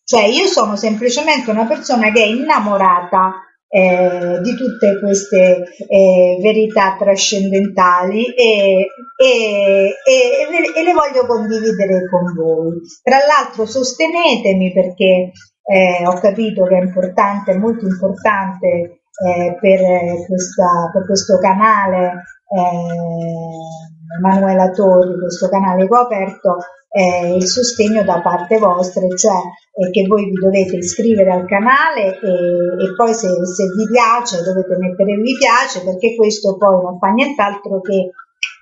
[0.04, 3.43] Cioè, io sono semplicemente una persona che è innamorata
[3.74, 12.32] eh, di tutte queste eh, verità trascendentali e, e, e, e, le voglio condividere con
[12.36, 12.78] voi.
[13.02, 15.32] Tra l'altro sostenetemi perché
[15.66, 19.80] eh, ho capito che è importante, molto importante eh, per,
[20.28, 22.22] questa, per, questo canale
[22.54, 26.58] eh, Emanuela Torri, questo canale che ho aperto,
[26.96, 32.20] eh, il sostegno da parte vostra, cioè eh, che voi vi dovete iscrivere al canale
[32.20, 36.98] e, e poi se, se, vi piace dovete mettere mi piace perché questo poi non
[37.00, 38.10] fa nient'altro che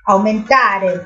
[0.06, 1.04] aumentare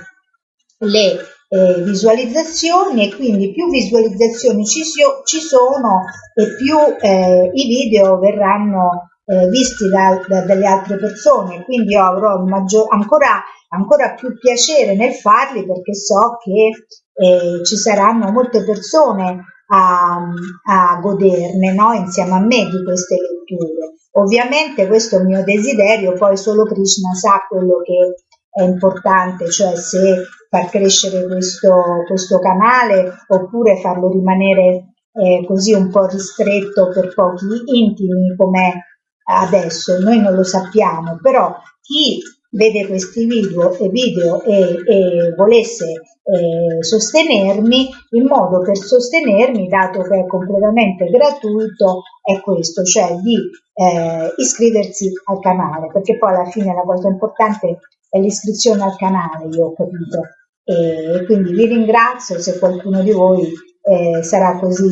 [0.79, 1.19] le
[1.49, 4.83] eh, visualizzazioni e quindi più visualizzazioni ci,
[5.25, 11.65] ci sono e più eh, i video verranno eh, visti da, da, dalle altre persone,
[11.65, 16.87] quindi io avrò maggior, ancora, ancora più piacere nel farli perché so che
[17.17, 20.29] eh, ci saranno molte persone a,
[20.65, 21.93] a goderne no?
[21.95, 23.95] insieme a me di queste letture.
[24.13, 28.15] Ovviamente questo è il mio desiderio, poi solo Krishna sa quello che
[28.51, 35.91] è importante, cioè se far crescere questo, questo canale oppure farlo rimanere eh, così un
[35.91, 38.85] po' ristretto per pochi intimi come
[39.29, 45.85] adesso, noi non lo sappiamo, però chi vede questi video e, video e, e volesse
[45.87, 53.37] eh, sostenermi, il modo per sostenermi, dato che è completamente gratuito, è questo, cioè di
[53.75, 57.79] eh, iscriversi al canale, perché poi alla fine la cosa importante
[58.09, 60.21] è l'iscrizione al canale, io ho capito.
[60.65, 64.89] E quindi vi ringrazio se qualcuno di voi eh, sarà così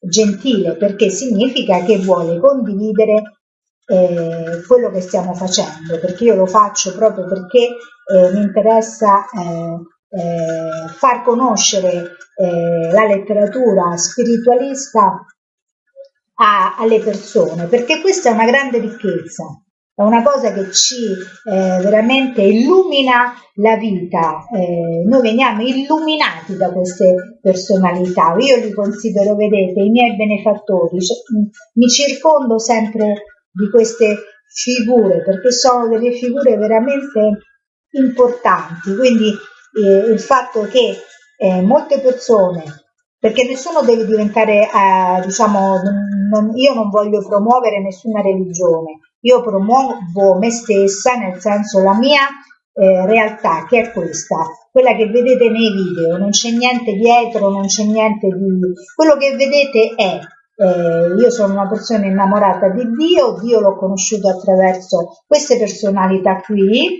[0.00, 3.39] gentile, perché significa che vuole condividere
[3.86, 10.18] eh, quello che stiamo facendo, perché io lo faccio proprio perché eh, mi interessa eh,
[10.18, 15.24] eh far conoscere eh, la letteratura spiritualista
[16.34, 19.44] a, alle persone, perché questa è una grande ricchezza,
[19.94, 21.14] è una cosa che ci
[21.46, 24.46] veramente illumina la vita.
[24.52, 28.34] Eh, noi veniamo illuminati da queste personalità.
[28.38, 31.00] Io li considero, vedete, i miei benefattori.
[31.00, 31.16] Cioè,
[31.74, 33.22] mi circondo sempre
[33.52, 34.16] di queste
[34.52, 37.38] figure perché sono delle figure veramente
[37.92, 38.94] importanti.
[38.94, 39.36] Quindi
[39.82, 40.96] eh, il fatto che
[41.38, 42.64] eh, molte persone,
[43.18, 45.80] perché nessuno deve diventare, eh, diciamo,
[46.30, 52.26] non, io non voglio promuovere nessuna religione, io promuovo me stessa, nel senso la mia
[52.72, 54.36] eh, realtà che è questa,
[54.70, 58.72] quella che vedete nei video, non c'è niente dietro, non c'è niente di...
[58.94, 60.18] quello che vedete è
[60.60, 66.98] eh, io sono una persona innamorata di Dio, Dio l'ho conosciuto attraverso queste personalità qui,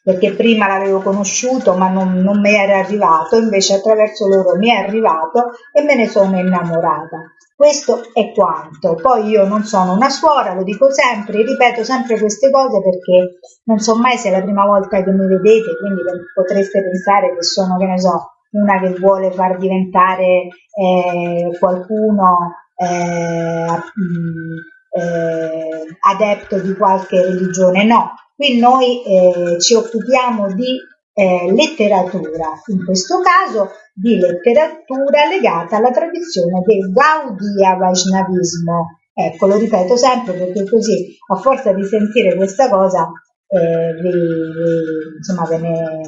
[0.00, 4.76] perché prima l'avevo conosciuto ma non, non mi era arrivato, invece attraverso loro mi è
[4.76, 7.32] arrivato e me ne sono innamorata.
[7.56, 8.94] Questo è quanto.
[8.94, 13.78] Poi io non sono una suora, lo dico sempre, ripeto sempre queste cose perché non
[13.78, 16.02] so mai se è la prima volta che mi vedete, quindi
[16.32, 23.66] potreste pensare che sono, che ne so, una che vuole far diventare eh, qualcuno eh,
[23.66, 24.56] mm,
[24.96, 30.76] eh, adepto di qualche religione, no, qui noi eh, ci occupiamo di
[31.12, 38.98] eh, letteratura, in questo caso di letteratura legata alla tradizione del Gaudiya Vaishnavismo.
[39.16, 43.08] Ecco, lo ripeto sempre perché così a forza di sentire questa cosa
[43.46, 46.00] eh, vi, insomma, ve ne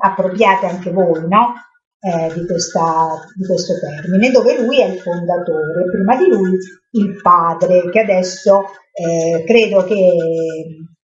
[0.00, 1.54] appropriate anche voi, no?
[2.00, 6.58] Eh, di, questa, di, questo termine, dove lui è il fondatore, prima di lui
[6.92, 10.16] il padre, che adesso eh, credo che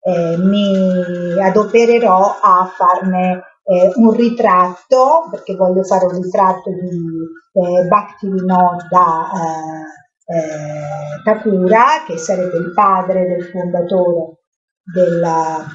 [0.02, 6.98] eh, mi adopererò a farne eh, un ritratto, perché voglio fare un ritratto di
[7.54, 9.32] eh, Bhaktivinoda
[10.26, 14.38] eh, Thakura, che sarebbe il padre del fondatore
[14.84, 15.66] della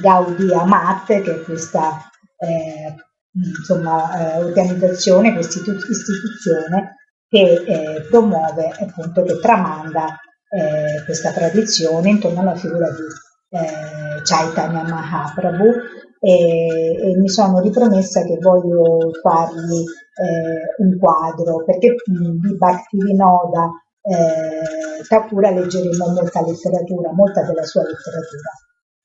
[0.00, 2.94] Gaudiya Mat, che è questa eh,
[3.34, 6.96] insomma, eh, organizzazione, questa istituzione
[7.28, 10.18] che eh, promuove appunto, che tramanda
[10.48, 15.72] eh, questa tradizione intorno alla figura di eh, Chaitanya Mahaprabhu
[16.20, 23.70] e, e, mi sono ripromessa che voglio fargli eh, un quadro perché di Bhaktivinoda
[24.00, 28.50] eh, Thakura leggeremo molta letteratura, molta della sua letteratura.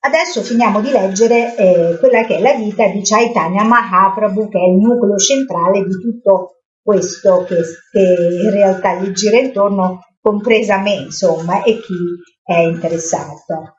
[0.02, 4.70] Adesso finiamo di leggere eh, quella che è la vita di Chaitanya Mahaprabhu, che è
[4.70, 7.58] il nucleo centrale di tutto questo che,
[7.91, 11.95] che in realtà gli gira intorno, compresa me, insomma, e chi
[12.43, 13.76] è interessato.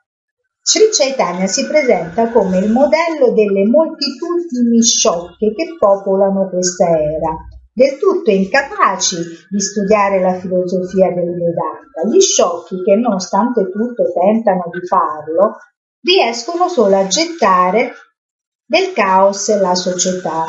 [0.63, 7.35] Sri Chaitanya si presenta come il modello delle moltitudini sciocche che popolano questa era,
[7.73, 9.17] del tutto incapaci
[9.49, 12.07] di studiare la filosofia del Vedanta.
[12.07, 15.57] Gli sciocchi che nonostante tutto tentano di farlo,
[16.01, 17.93] riescono solo a gettare
[18.65, 20.45] del caos la società.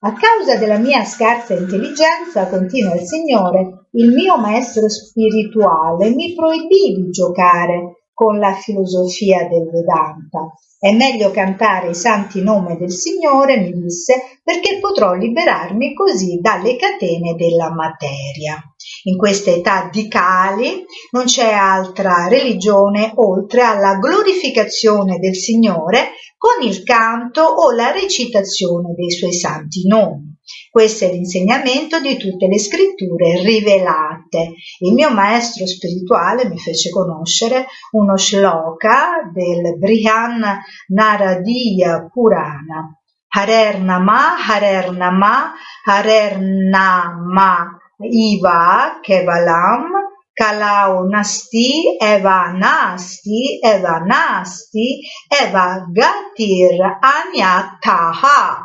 [0.00, 6.94] A causa della mia scarsa intelligenza, continua il Signore, il mio maestro spirituale mi proibì
[6.94, 10.52] di giocare con la filosofia del Vedanta.
[10.78, 16.76] È meglio cantare i santi nomi del Signore, mi disse, perché potrò liberarmi così dalle
[16.76, 18.62] catene della materia.
[19.04, 26.66] In questa età di Kali non c'è altra religione oltre alla glorificazione del Signore con
[26.66, 30.36] il canto o la recitazione dei suoi santi nomi.
[30.70, 34.54] Questo è l'insegnamento di tutte le scritture rivelate.
[34.80, 40.42] Il mio maestro spirituale mi fece conoscere uno shloka del Brihan
[40.88, 42.96] Naradiya Purana.
[43.30, 45.52] Harer Nama, Harer Nama,
[45.84, 49.90] Harer Nama Iva Kevalam
[50.30, 58.62] Kalau Nasti Eva Nasti Eva Nasti Eva Gatir Anyataha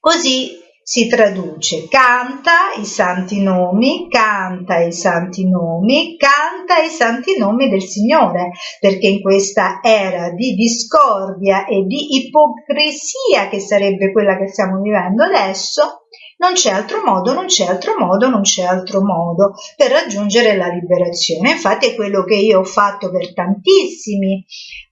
[0.00, 1.86] Così si traduce.
[1.86, 9.06] Canta i santi nomi, canta i santi nomi, canta i santi nomi del Signore, perché
[9.06, 15.97] in questa era di discordia e di ipocrisia che sarebbe quella che stiamo vivendo adesso,
[16.38, 20.68] non c'è altro modo, non c'è altro modo, non c'è altro modo per raggiungere la
[20.68, 21.50] liberazione.
[21.50, 24.44] Infatti è quello che io ho fatto per tantissimi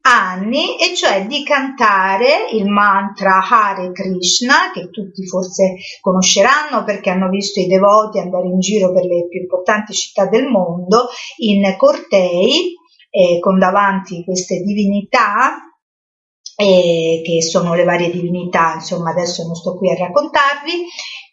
[0.03, 7.28] anni, e cioè di cantare il mantra Hare Krishna, che tutti forse conosceranno perché hanno
[7.28, 12.74] visto i devoti andare in giro per le più importanti città del mondo in cortei,
[13.11, 15.61] eh, con davanti queste divinità
[16.57, 20.86] eh, che sono le varie divinità, insomma adesso non sto qui a raccontarvi,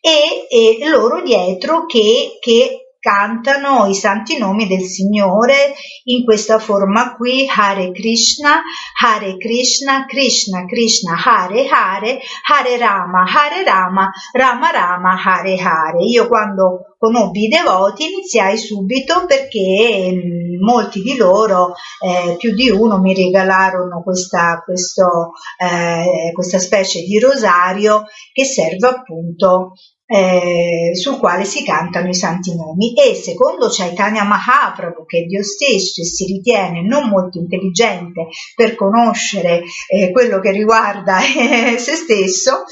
[0.05, 5.73] e, e loro dietro che, che cantano i santi nomi del Signore
[6.05, 8.61] in questa forma qui, Hare Krishna,
[9.01, 16.03] Hare Krishna, Krishna Krishna, Hare Hare, Hare Rama, Hare Rama, Rama Rama, Hare Hare.
[16.05, 22.69] Io quando conobbi i devoti iniziai subito perché mm, molti di loro, eh, più di
[22.69, 29.73] uno, mi regalarono questa, questo, eh, questa specie di rosario che serve appunto
[30.05, 32.93] eh, sul quale si cantano i santi nomi.
[32.93, 39.63] E secondo Chaitanya Mahaprabhu che è Dio stesso si ritiene non molto intelligente per conoscere
[39.87, 42.63] eh, quello che riguarda eh, se stesso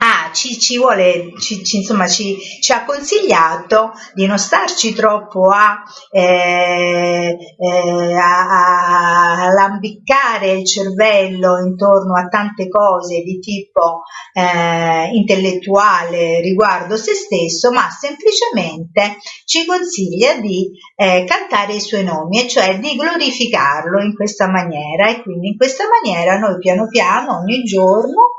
[0.00, 2.36] Ah, ci, ci vuole, ci, ci, insomma, ci,
[2.72, 5.82] ha consigliato di non starci troppo a,
[6.12, 14.02] eh, eh, a, a lambiccare il cervello intorno a tante cose di tipo
[14.34, 22.44] eh, intellettuale riguardo se stesso, ma semplicemente ci consiglia di eh, cantare i suoi nomi,
[22.44, 25.08] e cioè di glorificarlo in questa maniera.
[25.08, 28.37] E quindi in questa maniera noi piano piano, ogni giorno,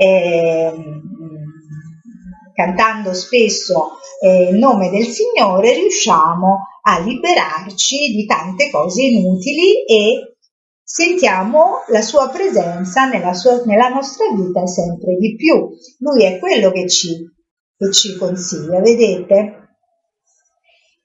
[0.00, 0.72] eh,
[2.54, 10.36] cantando spesso eh, il nome del Signore, riusciamo a liberarci di tante cose inutili e
[10.80, 15.68] sentiamo la sua presenza nella, sua, nella nostra vita sempre di più.
[15.98, 17.28] Lui è quello che ci,
[17.76, 19.68] che ci consiglia, vedete?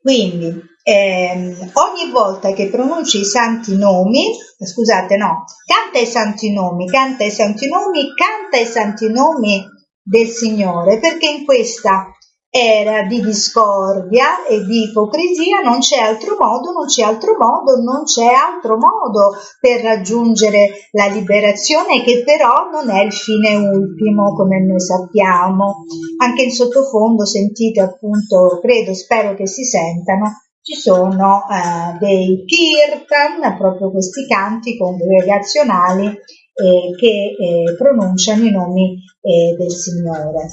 [0.01, 6.87] Quindi ehm, ogni volta che pronunci i santi nomi, scusate no, canta i santi nomi,
[6.87, 9.65] canta i santi nomi, canta i santi nomi
[10.03, 12.09] del Signore, perché in questa
[12.55, 18.03] era di discordia e di ipocrisia, non c'è altro modo, non c'è altro modo, non
[18.03, 24.63] c'è altro modo per raggiungere la liberazione che però non è il fine ultimo come
[24.63, 25.85] noi sappiamo.
[26.21, 33.57] Anche in sottofondo sentite appunto, credo, spero che si sentano, ci sono eh, dei kirtan,
[33.57, 40.47] proprio questi canti congregazionali eh, che eh, pronunciano i nomi eh, del Signore.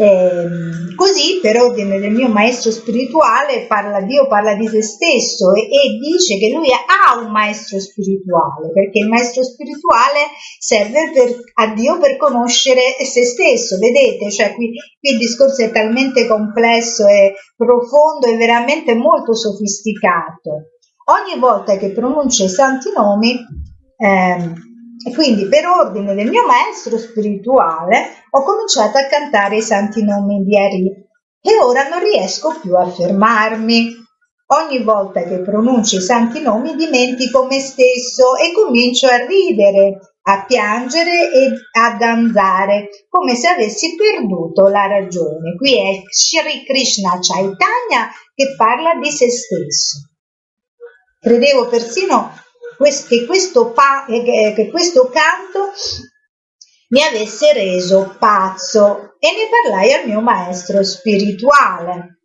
[0.00, 5.64] Ehm, così per ordine del mio maestro spirituale parla, Dio parla di se stesso e,
[5.64, 10.20] e, dice che lui ha un maestro spirituale perché il maestro spirituale
[10.58, 14.30] serve per, a Dio per conoscere se stesso vedete?
[14.30, 20.70] Cioè qui, qui il discorso è talmente complesso e profondo e veramente molto sofisticato.
[21.10, 23.36] Ogni volta che pronuncia i santi nomi
[23.98, 24.69] ehm,
[25.02, 30.44] e quindi per ordine del mio maestro spirituale ho cominciato a cantare i santi nomi
[30.44, 31.08] di Ari
[31.42, 33.96] e ora non riesco più a fermarmi.
[34.52, 40.44] Ogni volta che pronuncio i santi nomi dimentico me stesso e comincio a ridere, a
[40.44, 45.54] piangere e a danzare, come se avessi perduto la ragione.
[45.56, 50.10] Qui è Sri Krishna Chaitanya che parla di se stesso.
[51.20, 52.32] Credevo persino
[53.06, 55.72] che questo, pa- che questo canto
[56.88, 62.16] mi avesse reso pazzo e ne parlai al mio maestro spirituale.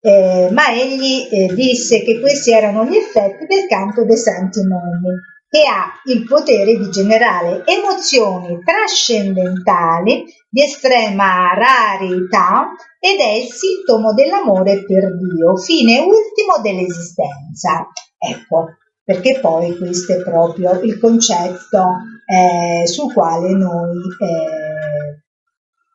[0.00, 5.10] Eh, ma egli eh, disse che questi erano gli effetti del canto dei santi nomi,
[5.48, 12.68] che ha il potere di generare emozioni trascendentali di estrema rarità
[13.00, 17.88] ed è il sintomo dell'amore per Dio, fine ultimo dell'esistenza.
[18.16, 18.76] Ecco,
[19.08, 21.96] perché poi questo è proprio il concetto
[22.26, 25.22] eh, sul quale noi eh,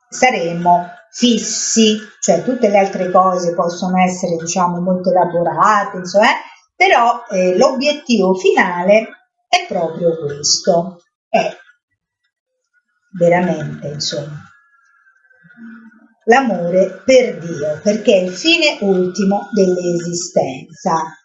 [0.10, 6.38] saremo fissi, cioè tutte le altre cose possono essere diciamo molto elaborate, insomma, eh,
[6.76, 9.10] però eh, l'obiettivo finale
[9.48, 11.56] è proprio questo, è
[13.16, 14.42] veramente insomma
[16.26, 21.23] l'amore per Dio, perché è il fine ultimo dell'esistenza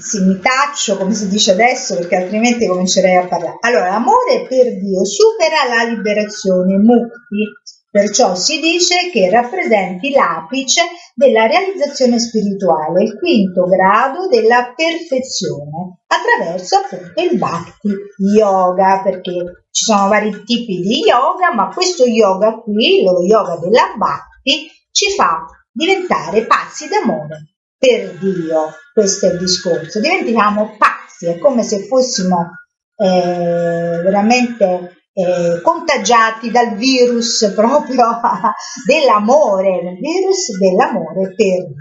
[0.00, 3.58] sì, mi taccio come si dice adesso perché altrimenti comincerei a parlare.
[3.60, 7.46] Allora, l'amore per Dio supera la liberazione mukti,
[7.88, 10.82] perciò si dice che rappresenti l'apice
[11.14, 17.94] della realizzazione spirituale, il quinto grado della perfezione, attraverso appunto il bhakti
[18.34, 23.94] yoga, perché ci sono vari tipi di yoga, ma questo yoga qui, lo yoga della
[23.96, 27.50] bhakti, ci fa diventare pazzi d'amore
[27.80, 32.50] per Dio, questo è il discorso, diventiamo pazzi, è come se fossimo
[32.94, 38.20] eh, veramente eh, contagiati dal virus proprio
[38.84, 41.74] dell'amore, il virus dell'amore per Dio.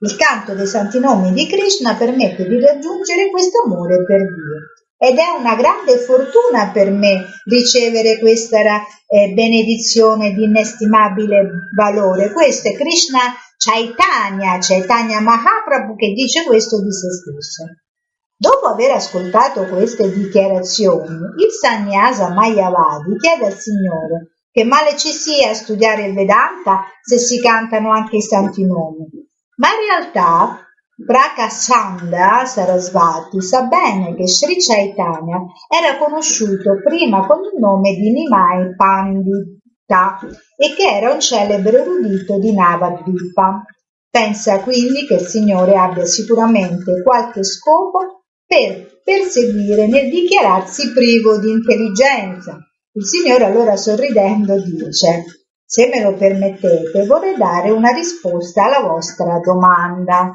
[0.00, 5.18] Il canto dei santi nomi di Krishna permette di raggiungere questo amore per Dio ed
[5.18, 8.58] è una grande fortuna per me ricevere questa
[9.06, 12.32] eh, benedizione di inestimabile valore.
[12.32, 17.64] Questo è Krishna Chaitanya, Chaitanya Mahaprabhu che dice questo di se stesso.
[18.38, 25.50] Dopo aver ascoltato queste dichiarazioni, il sannyasa Mayavadi chiede al Signore che male ci sia
[25.50, 29.06] a studiare il Vedanta se si cantano anche i santi nomi.
[29.56, 30.65] Ma in realtà
[31.04, 38.74] Prakasanda Sarasvati sa bene che Sri Chaitanya era conosciuto prima con il nome di Nimai
[38.74, 39.60] Pandit
[40.56, 43.62] e che era un celebre erudito di Navadvipa.
[44.08, 51.50] Pensa quindi che il Signore abbia sicuramente qualche scopo per perseguire nel dichiararsi privo di
[51.50, 52.58] intelligenza.
[52.92, 55.24] Il Signore allora sorridendo dice
[55.62, 60.32] se me lo permettete vorrei dare una risposta alla vostra domanda.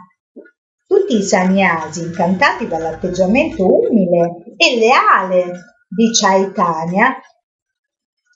[0.92, 7.18] Tutti i sannyasi, incantati dall'atteggiamento umile e leale di Chaitanya,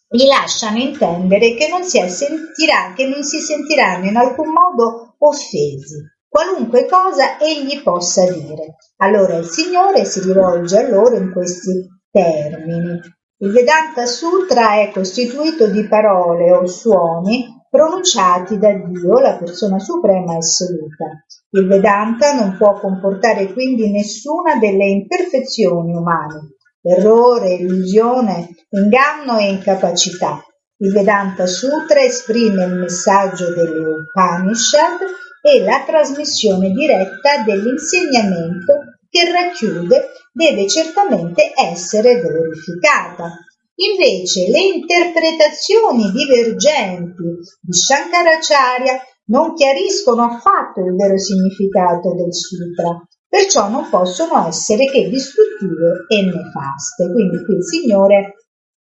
[0.07, 5.97] gli lasciano intendere che non, sentirà, che non si sentiranno in alcun modo offesi,
[6.29, 8.77] qualunque cosa egli possa dire.
[8.99, 13.01] Allora il Signore si rivolge a loro in questi termini.
[13.39, 20.37] Il Vedanta Sutra è costituito di parole o suoni pronunciati da Dio, la persona suprema
[20.37, 21.25] assoluta.
[21.49, 30.41] Il Vedanta non può comportare quindi nessuna delle imperfezioni umane, errore, illusione, inganno e incapacità.
[30.77, 34.99] Il Vedanta Sutra esprime il messaggio delle Upanishad
[35.41, 43.44] e la trasmissione diretta dell'insegnamento che racchiude deve certamente essere glorificata.
[43.77, 47.23] Invece le interpretazioni divergenti
[47.59, 55.09] di Shankaracharya non chiariscono affatto il vero significato del sutra, perciò non possono essere che
[55.09, 57.11] distruttive e nefaste.
[57.11, 58.35] Quindi qui il Signore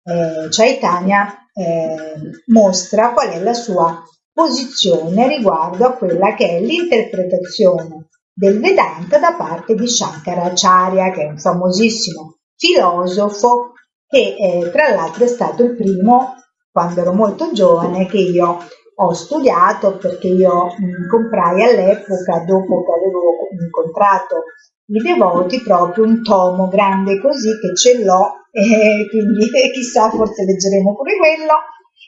[0.03, 2.13] eh, Chaitanya eh,
[2.47, 9.35] mostra qual è la sua posizione riguardo a quella che è l'interpretazione del Vedanta da
[9.35, 13.70] parte di Shankaracharya, che è un famosissimo filosofo
[14.11, 16.35] che eh, tra l'altro è stato il primo
[16.69, 18.57] quando ero molto giovane che io
[18.93, 24.43] ho studiato perché io mh, comprai all'epoca, dopo che avevo incontrato
[24.87, 30.93] i devoti, proprio un tomo grande così che ce l'ho e quindi chissà, forse leggeremo
[30.93, 31.53] pure quello,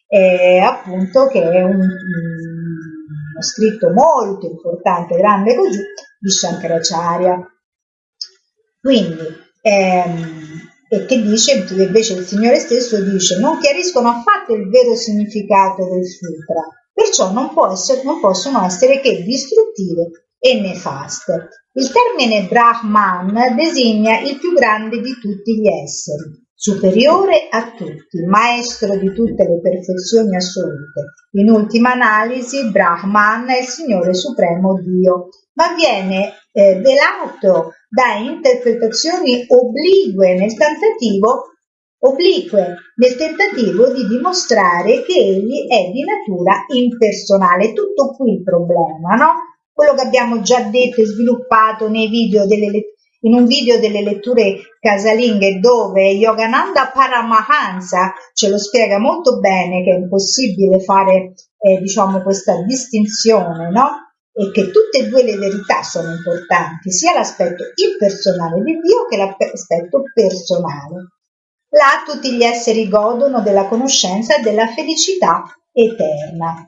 [0.08, 5.80] e appunto che è un, uno scritto molto importante, grande così,
[6.20, 7.40] di Shankaracharya.
[8.82, 9.26] Quindi,
[9.62, 10.73] ehm,
[11.06, 16.62] che dice, invece il Signore stesso dice, non chiariscono affatto il vero significato del sutra,
[16.94, 21.50] perciò non, essere, non possono essere che distruttive e nefaste.
[21.74, 28.96] Il termine Brahman designa il più grande di tutti gli esseri, superiore a tutti, maestro
[28.98, 31.14] di tutte le perfezioni assolute.
[31.32, 40.36] In ultima analisi, Brahman è il Signore Supremo Dio, ma viene velato da interpretazioni oblique
[40.36, 40.56] nel
[42.06, 47.74] oblique nel tentativo di dimostrare che egli è di natura impersonale.
[47.74, 49.34] Tutto qui il problema, no?
[49.72, 54.58] Quello che abbiamo già detto e sviluppato nei video delle, in un video delle letture
[54.80, 62.22] casalinghe dove Yogananda Paramahansa ce lo spiega molto bene che è impossibile fare eh, diciamo
[62.22, 64.03] questa distinzione, no?
[64.36, 69.18] E che tutte e due le verità sono importanti, sia l'aspetto impersonale di Dio che
[69.18, 71.08] l'aspetto personale.
[71.70, 76.68] Là tutti gli esseri godono della conoscenza e della felicità eterna.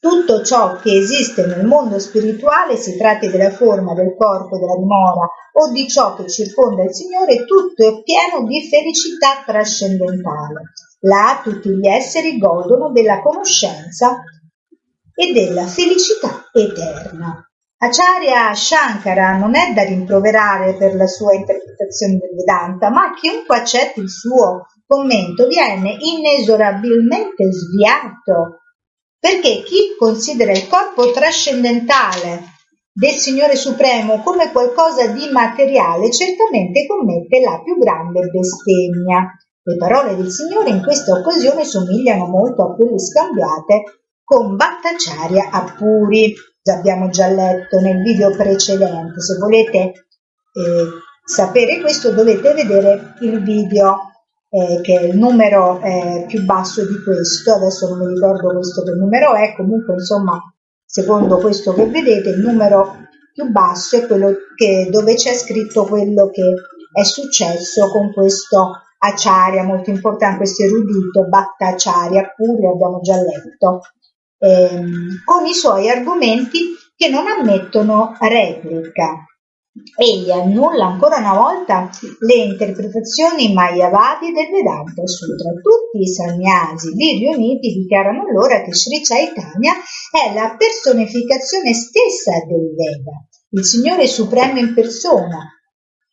[0.00, 5.28] Tutto ciò che esiste nel mondo spirituale, si tratti della forma, del corpo, della dimora
[5.52, 10.72] o di ciò che circonda il Signore, tutto è pieno di felicità trascendentale.
[11.00, 14.22] Là tutti gli esseri godono della conoscenza
[15.14, 17.42] e della felicità eterna.
[17.80, 24.00] Acharya Shankara non è da rimproverare per la sua interpretazione del Vedanta, ma chiunque accetti
[24.00, 28.62] il suo commento viene inesorabilmente sviato,
[29.16, 32.56] perché chi considera il corpo trascendentale
[32.92, 39.24] del Signore Supremo come qualcosa di materiale certamente commette la più grande bestemmia.
[39.62, 43.82] Le parole del Signore in questa occasione somigliano molto a quelle scambiate
[44.28, 46.34] con Bhattacharya a Puri,
[46.70, 49.22] abbiamo già letto nel video precedente.
[49.22, 50.88] Se volete eh,
[51.24, 53.96] sapere questo dovete vedere il video
[54.50, 58.82] eh, che è il numero eh, più basso di questo, adesso non mi ricordo questo
[58.82, 60.38] che numero è, comunque insomma
[60.84, 62.96] secondo questo che vedete il numero
[63.32, 66.52] più basso è quello che, dove c'è scritto quello che
[66.92, 73.80] è successo con questo Acharya molto importante, questo erudito Bhattacharya, pure abbiamo già letto
[74.38, 79.24] ehm, con i suoi argomenti che non ammettono replica.
[79.96, 81.88] Egli annulla ancora una volta
[82.20, 85.50] le interpretazioni mayavadi del Vedanta Sutra.
[85.62, 89.74] Tutti i sannyasi lì riuniti dichiarano allora che Sri Chaitanya
[90.10, 95.46] è la personificazione stessa del Veda, il Signore Supremo in persona.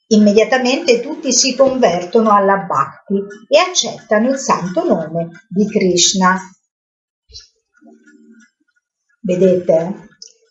[0.08, 3.16] Immediatamente tutti si convertono alla Bhakti
[3.48, 6.40] e accettano il santo nome di Krishna
[9.26, 10.10] Vedete?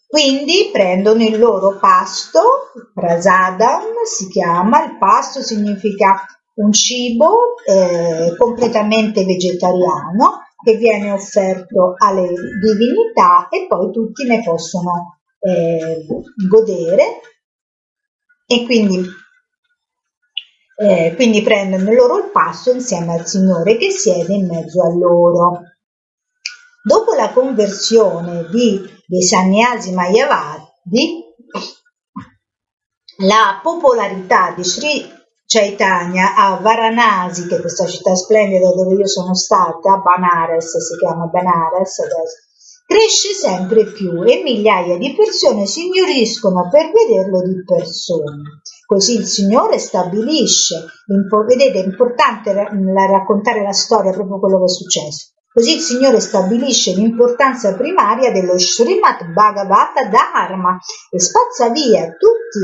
[0.08, 2.40] Quindi prendono il loro pasto,
[2.92, 12.28] prasadam si chiama, il pasto significa un cibo eh, completamente vegetariano che viene offerto alle
[12.60, 16.06] divinità e poi tutti ne possono eh,
[16.48, 17.20] godere
[18.46, 19.04] e quindi,
[20.80, 25.60] eh, quindi prendono il loro pasto insieme al Signore che siede in mezzo a loro.
[26.86, 28.78] Dopo la conversione di,
[29.22, 31.24] sannyasi mayavadi,
[33.20, 35.10] la popolarità di Sri
[35.46, 41.24] Chaitanya a Varanasi, che è questa città splendida dove io sono stata, Banaras, si chiama
[41.24, 42.36] Banaras adesso,
[42.86, 48.42] cresce sempre più e migliaia di persone si inuriscono per vederlo di persona.
[48.84, 50.84] Così il Signore stabilisce,
[51.46, 55.33] vedete è importante raccontare la storia, proprio quello che è successo.
[55.54, 60.76] Così il Signore stabilisce l'importanza primaria dello Srimad Bhagavata Dharma
[61.08, 62.58] e spazza via tutti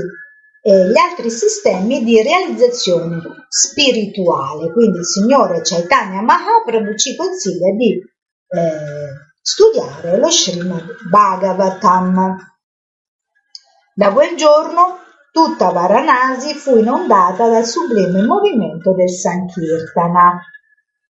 [0.62, 4.72] eh, gli altri sistemi di realizzazione spirituale.
[4.72, 9.08] Quindi il Signore Chaitanya Mahaprabhu ci consiglia di eh,
[9.40, 12.36] studiare lo Srimad Bhagavatam.
[13.94, 14.98] Da quel giorno
[15.30, 20.40] tutta Varanasi fu inondata dal sublime movimento del Sankirtana.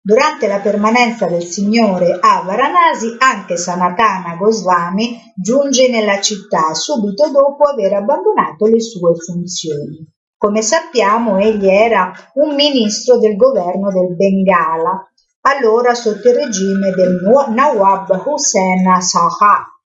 [0.07, 7.65] Durante la permanenza del Signore a Varanasi, anche Sanatana Goswami giunge nella città subito dopo
[7.65, 10.09] aver abbandonato le sue funzioni.
[10.37, 15.11] Come sappiamo, egli era un ministro del governo del Bengala.
[15.41, 19.77] allora sotto il regime del Nawab Hussein Saha.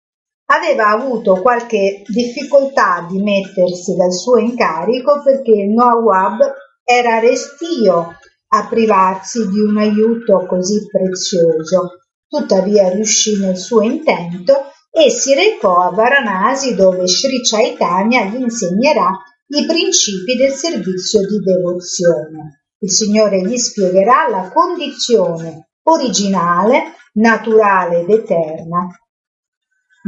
[0.52, 6.42] Aveva avuto qualche difficoltà di mettersi dal suo incarico perché il Nawab
[6.84, 8.18] era restio
[8.54, 12.00] a privarsi di un aiuto così prezioso.
[12.28, 19.10] Tuttavia riuscì nel suo intento e si recò a Varanasi dove Sri Chaitanya gli insegnerà
[19.48, 22.64] i principi del servizio di devozione.
[22.80, 28.88] Il Signore gli spiegherà la condizione originale, naturale ed eterna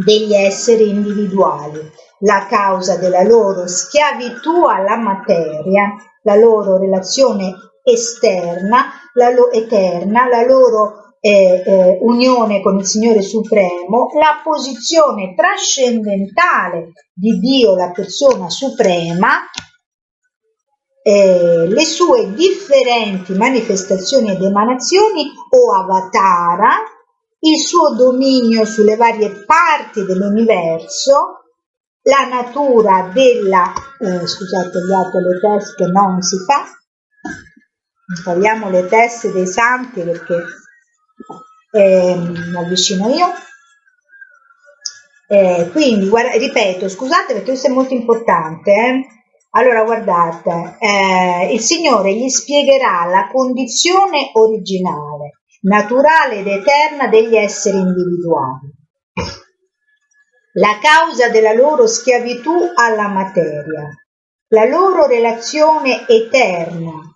[0.03, 1.79] degli esseri individuali,
[2.19, 10.43] la causa della loro schiavitù alla materia, la loro relazione esterna, la lo- eterna, la
[10.43, 18.49] loro eh, eh, unione con il Signore Supremo, la posizione trascendentale di Dio, la persona
[18.49, 19.39] suprema,
[21.01, 26.71] eh, le sue differenti manifestazioni ed emanazioni o avatara,
[27.39, 31.41] il suo dominio sulle varie parti dell'universo,
[32.03, 36.65] la natura della, eh, scusate, gli altri le teste non si fa,
[38.23, 40.43] togliamo le teste dei santi perché
[41.71, 43.27] eh, mi avvicino io.
[45.27, 48.71] Eh, quindi, guarda, ripeto, scusate perché questo è molto importante.
[48.71, 49.07] Eh?
[49.51, 57.77] Allora, guardate, eh, il Signore gli spiegherà la condizione originale, naturale ed eterna degli esseri
[57.77, 58.71] individuali,
[60.53, 63.89] la causa della loro schiavitù alla materia,
[64.49, 67.12] la loro relazione eterna,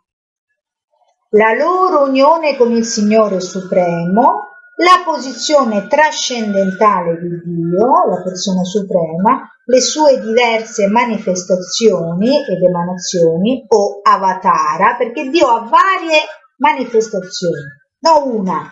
[1.32, 4.46] la loro unione con il Signore Supremo,
[4.78, 14.00] la posizione trascendentale di Dio, la persona suprema, le sue diverse manifestazioni ed emanazioni o
[14.04, 16.20] avatara, perché Dio ha varie
[16.58, 17.64] manifestazioni,
[18.00, 18.72] non una,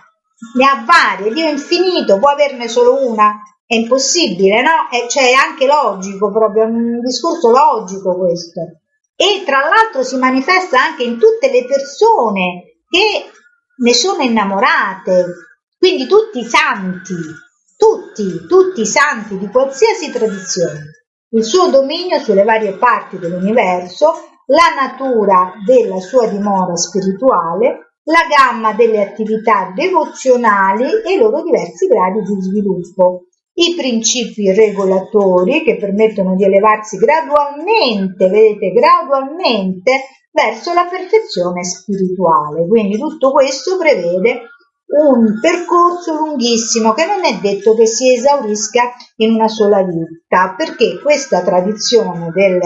[0.56, 3.34] ne ha varie, Dio è infinito, può averne solo una?
[3.66, 4.88] È impossibile, no?
[4.92, 8.62] È, cioè è anche logico, proprio è un discorso logico questo.
[9.16, 13.32] E tra l'altro si manifesta anche in tutte le persone che
[13.78, 15.26] ne sono innamorate,
[15.78, 17.16] quindi tutti i santi,
[17.78, 24.74] tutti, tutti i santi di qualsiasi tradizione, il suo dominio sulle varie parti dell'universo, la
[24.76, 32.22] natura della sua dimora spirituale, la gamma delle attività devozionali e i loro diversi gradi
[32.22, 33.26] di sviluppo,
[33.58, 42.68] i principi regolatori che permettono di elevarsi gradualmente, vedete, gradualmente verso la perfezione spirituale.
[42.68, 44.50] Quindi tutto questo prevede
[44.88, 51.00] un percorso lunghissimo che non è detto che si esaurisca in una sola vita, perché
[51.02, 52.60] questa tradizione del,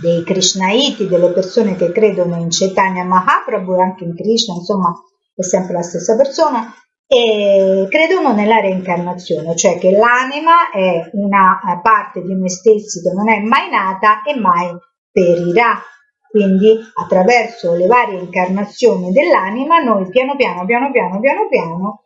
[0.00, 4.92] dei Krishnaiti, delle persone che credono in Chaitanya Mahaprabhu e anche in Krishna, insomma
[5.34, 6.72] è sempre la stessa persona,
[7.06, 13.28] e credono nella reincarnazione, cioè che l'anima è una parte di noi stessi che non
[13.28, 14.70] è mai nata e mai
[15.10, 15.80] perirà.
[16.28, 22.04] Quindi attraverso le varie incarnazioni dell'anima noi piano piano, piano piano, piano piano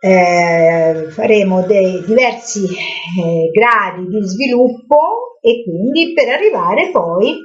[0.00, 7.38] eh, faremo dei diversi eh, gradi di sviluppo e quindi per arrivare poi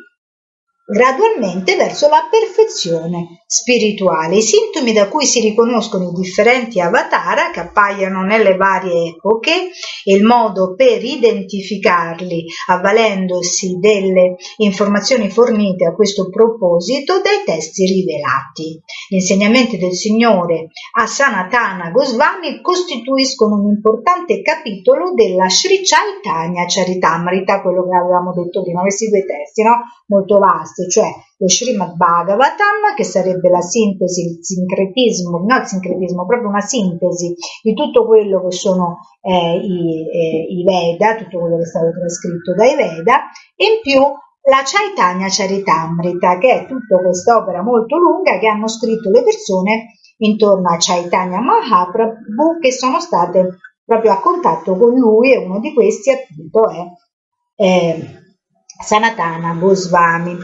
[0.87, 4.37] gradualmente verso la perfezione spirituale.
[4.37, 9.71] I sintomi da cui si riconoscono i differenti avatar che appaiono nelle varie epoche
[10.03, 18.79] e il modo per identificarli avvalendosi delle informazioni fornite a questo proposito dai testi rivelati.
[19.09, 27.61] Gli insegnamenti del Signore a Sanatana Goswami costituiscono un importante capitolo della Sri Chaitanya Charitamrita,
[27.61, 29.81] quello che avevamo detto prima, questi due testi, no?
[30.07, 31.07] molto vasti testi, cioè
[31.37, 37.33] lo Srimad Bhagavatam, che sarebbe la sintesi, il sincretismo, non il sincretismo, proprio una sintesi
[37.63, 41.91] di tutto quello che sono eh, i, eh, i, Veda, tutto quello che è stato
[41.91, 44.01] trascritto dai Veda, e in più
[44.47, 49.85] la Chaitanya Charitamrita, che è tutta quest'opera molto lunga che hanno scritto le persone
[50.17, 55.73] intorno a Chaitanya Mahaprabhu che sono state proprio a contatto con lui e uno di
[55.73, 56.85] questi appunto è
[57.55, 58.23] eh,
[58.81, 60.37] Sanatana Goswami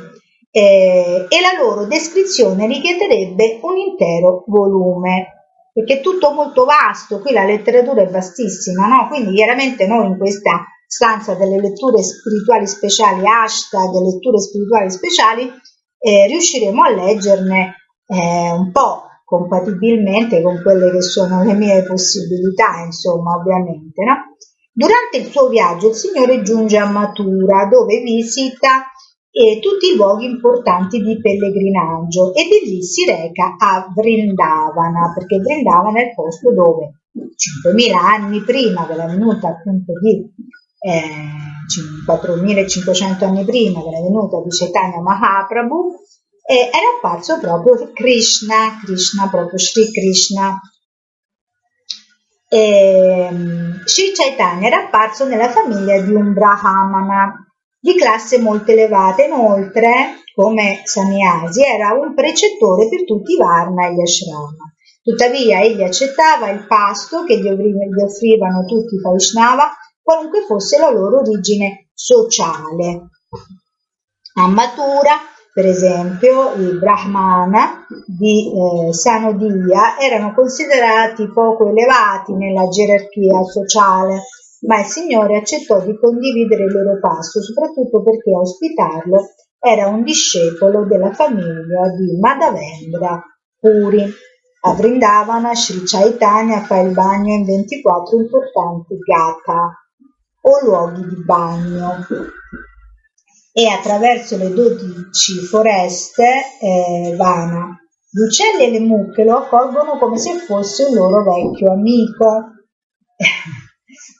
[0.51, 5.41] eh, e la loro descrizione richiederebbe un intero volume
[5.73, 9.07] perché è tutto molto vasto, qui la letteratura è vastissima, no?
[9.07, 15.49] quindi chiaramente noi in questa stanza delle letture spirituali speciali, hashtag letture spirituali speciali,
[15.97, 17.75] eh, riusciremo a leggerne
[18.05, 24.03] eh, un po' compatibilmente con quelle che sono le mie possibilità, insomma, ovviamente.
[24.03, 24.35] No?
[24.73, 28.91] Durante il suo viaggio il Signore giunge a Matura, dove visita
[29.31, 35.37] e tutti i luoghi importanti di pellegrinaggio e di lì si reca a Vrindavana, perché
[35.37, 40.29] Vrindavana è il posto dove 5.000 anni prima della venuta appunto di
[40.83, 41.01] eh,
[42.05, 45.95] 4.500 anni prima della venuta di Chaitanya Mahaprabhu
[46.43, 50.59] eh, era apparso proprio Krishna, Krishna proprio Sri Krishna.
[52.49, 53.29] E,
[53.85, 57.40] Sri Chaitanya era apparso nella famiglia di un Brahmana
[57.81, 59.23] di classe molto elevata.
[59.23, 64.71] Inoltre, come Sanyasi, era un precettore per tutti i Varna e gli Ashrama.
[65.03, 71.21] Tuttavia egli accettava il pasto che gli offrivano tutti i Vaishnava, qualunque fosse la loro
[71.21, 73.09] origine sociale.
[74.35, 75.17] A Matura,
[75.51, 84.21] per esempio, i Brahmana di eh, Sanodia erano considerati poco elevati nella gerarchia sociale,
[84.61, 90.03] ma il Signore accettò di condividere il loro pasto, soprattutto perché a ospitarlo era un
[90.03, 93.23] discepolo della famiglia di Madhavendra
[93.59, 94.05] Puri.
[94.63, 99.73] A Vrindavana Sri Chaitanya fa il bagno in 24 importanti gata
[100.41, 102.05] o luoghi di bagno
[103.53, 106.25] e attraverso le dodici foreste
[106.59, 107.75] eh, vana.
[108.09, 112.51] Gli uccelli e le mucche lo accolgono come se fosse un loro vecchio amico.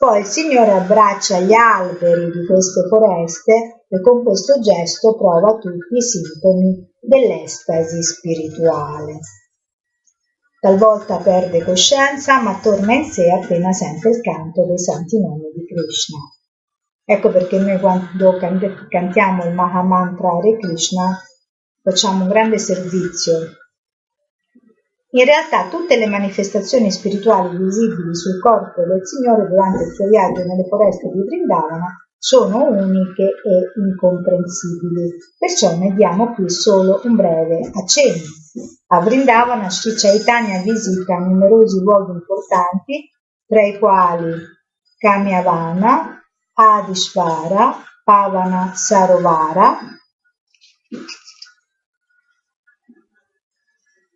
[0.02, 5.96] Poi il Signore abbraccia gli alberi di queste foreste e con questo gesto prova tutti
[5.96, 9.20] i sintomi dell'estasi spirituale.
[10.60, 15.68] Talvolta perde coscienza, ma torna in sé appena sente il canto dei santi nomi di
[15.68, 16.18] Krishna.
[17.06, 18.38] Ecco perché noi quando
[18.90, 21.16] cantiamo il Mahamantra Hare Krishna
[21.84, 23.36] facciamo un grande servizio
[25.14, 30.44] in realtà tutte le manifestazioni spirituali visibili sul corpo del Signore durante il suo viaggio
[30.46, 37.72] nelle foreste di Vrindavana sono uniche e incomprensibili, perciò ne diamo qui solo un breve
[37.74, 38.22] accenno.
[38.88, 43.10] A Vrindavana Sri Chaitanya visita numerosi luoghi importanti,
[43.48, 44.36] tra i quali
[44.98, 46.22] Kamyavana,
[46.54, 49.80] Adishvara, Pavana Sarovara,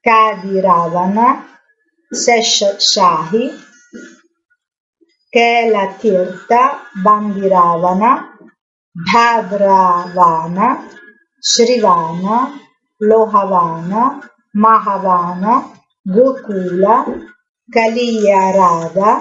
[0.06, 1.28] Kadiravana,
[2.14, 3.44] Seshahi,
[5.34, 6.64] Kelatirtha,
[7.04, 8.12] Bandiravana,
[9.08, 10.68] Bhadravana,
[11.44, 12.38] Shrivana,
[13.02, 14.22] Lohavana,
[14.56, 15.54] Mahavana,
[16.08, 16.96] Gokula,
[17.74, 19.12] Kaliyarada,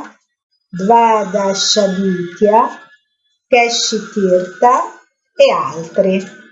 [0.78, 2.59] Dvadashabitya,
[3.51, 4.74] Keshitirtha
[5.39, 6.44] e altri.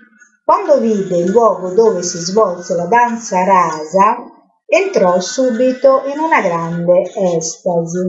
[0.45, 4.17] Quando vide il luogo dove si svolse la danza rasa,
[4.65, 8.05] entrò subito in una grande estasi.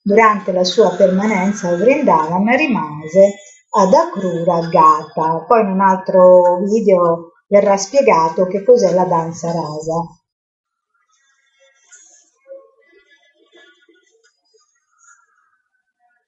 [0.00, 3.34] Durante la sua permanenza a Vrindavan rimase
[3.70, 5.44] ad Akrura Gata.
[5.44, 10.04] Poi in un altro video verrà spiegato che cos'è la danza rasa.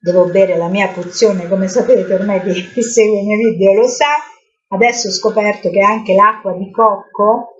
[0.00, 4.16] Devo bere la mia pozione, come sapete ormai chi segue i miei video lo sa,
[4.68, 7.54] Adesso ho scoperto che anche l'acqua di cocco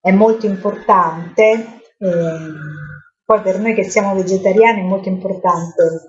[0.00, 1.80] è molto importante,
[3.24, 6.08] poi per noi che siamo vegetariani è molto importante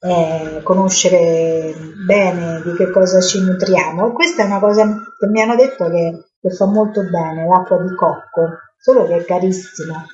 [0.00, 1.74] eh, conoscere
[2.06, 4.12] bene di che cosa ci nutriamo.
[4.12, 4.84] Questa è una cosa
[5.18, 9.24] che mi hanno detto che, che fa molto bene, l'acqua di cocco, solo che è
[9.24, 10.04] carissima.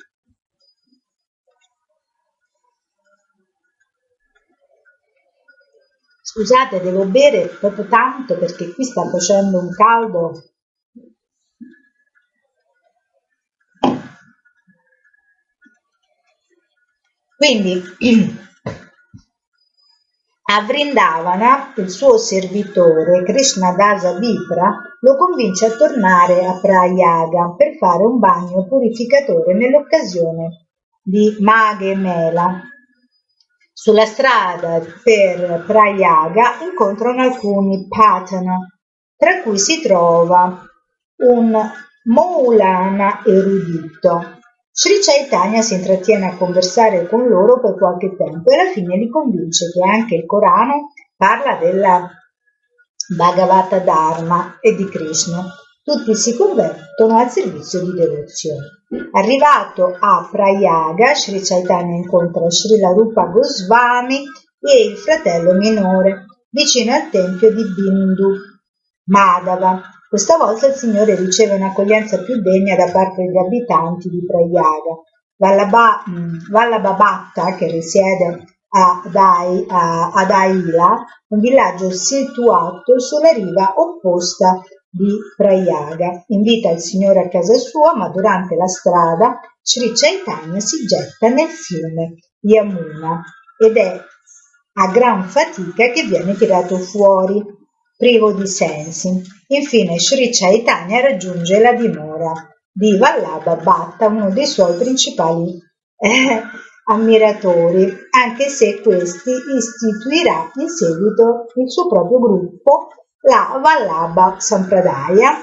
[6.37, 10.43] Scusate, devo bere proprio tanto perché qui sta facendo un caldo.
[17.37, 17.81] Quindi
[20.51, 28.03] a Vrindavana il suo servitore Krishnadasa Vipra lo convince a tornare a Prayaga per fare
[28.03, 30.65] un bagno purificatore nell'occasione
[31.01, 32.61] di Maghe Mela,
[33.85, 38.57] sulla strada per Prayaga incontrano alcuni Patana,
[39.15, 40.59] tra cui si trova
[41.17, 41.71] un
[42.05, 44.39] Maulana erudito.
[44.71, 49.07] Sri Chaitanya si intrattiene a conversare con loro per qualche tempo e alla fine li
[49.07, 52.09] convince che anche il Corano parla della
[53.15, 55.45] Bhagavata Dharma e di Krishna
[55.85, 58.83] tutti si convertono al servizio di devozione.
[59.11, 64.23] Arrivato a Prayaga, Sri Chaitanya incontra Srila Rupa Goswami
[64.59, 68.33] e il fratello minore, vicino al tempio di Bindu,
[69.11, 69.79] Madhava.
[70.09, 75.03] Questa volta il Signore riceve un'accoglienza più degna da parte degli abitanti di Prayaga.
[75.37, 84.59] Vallabha, mm, Vallabhabatta, che risiede ad, Ai, ad Aila, un villaggio situato sulla riva opposta
[84.95, 86.23] di Prayaga.
[86.27, 91.49] Invita il Signore a casa sua, ma durante la strada Sri Chaitanya si getta nel
[91.49, 93.23] fiume Yamuna
[93.57, 93.99] ed è
[94.77, 97.43] a gran fatica che viene tirato fuori,
[97.97, 99.21] privo di sensi.
[99.47, 102.31] Infine Sri Chaitanya raggiunge la dimora
[102.71, 105.57] di Vallabha Bhatta, uno dei suoi principali
[105.97, 106.41] eh,
[106.87, 112.87] ammiratori, anche se questi istituirà in seguito il suo proprio gruppo,
[113.27, 115.41] la Vallabha Sampradaya.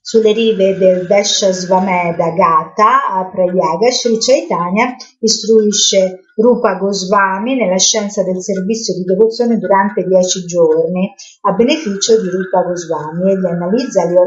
[0.00, 8.42] Sulle rive del Deshasvameda Gata a Prayaga, Sri Chaitanya istruisce Rupa Goswami nella scienza del
[8.42, 11.12] servizio di devozione durante dieci giorni
[11.42, 14.18] a beneficio di Rupa Goswami e gli analizza le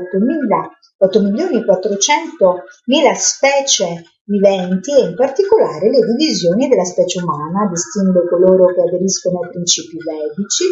[0.98, 7.68] 8 milioni e 400 mila specie viventi e in particolare le divisioni della specie umana,
[7.70, 10.66] distingue coloro che aderiscono ai principi vedici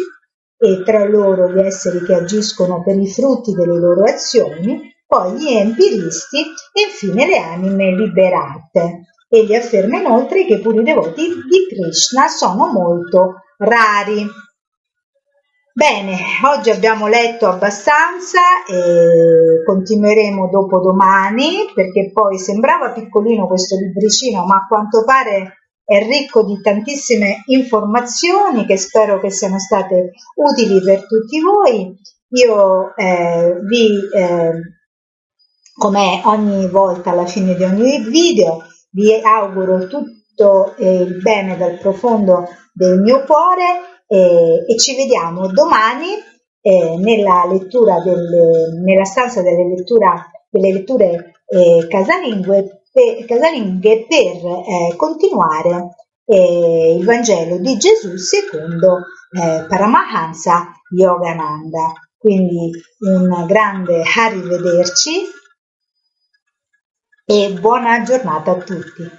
[0.64, 5.52] e tra loro gli esseri che agiscono per i frutti delle loro azioni, poi gli
[5.52, 6.38] empiristi
[6.72, 9.00] e infine le anime liberate.
[9.28, 14.26] Egli afferma inoltre che pure i devoti di Krishna sono molto rari.
[15.74, 24.46] Bene, oggi abbiamo letto abbastanza e continueremo dopo domani perché poi sembrava piccolino questo libricino
[24.46, 30.80] ma a quanto pare è ricco di tantissime informazioni che spero che siano state utili
[30.82, 31.94] per tutti voi.
[32.28, 34.52] Io eh, vi, eh,
[35.74, 41.78] come ogni volta alla fine di ogni video, vi auguro tutto eh, il bene dal
[41.78, 46.06] profondo del mio cuore e ci vediamo domani
[46.60, 47.44] eh, nella
[48.02, 56.94] delle, nella stanza delle, lettura, delle letture eh, casalinghe, per, casalinghe per eh, continuare eh,
[56.96, 58.98] il Vangelo di Gesù secondo
[59.32, 61.92] eh, Paramahansa Yogananda.
[62.16, 65.24] Quindi un grande arrivederci
[67.26, 69.10] e buona giornata a tutti.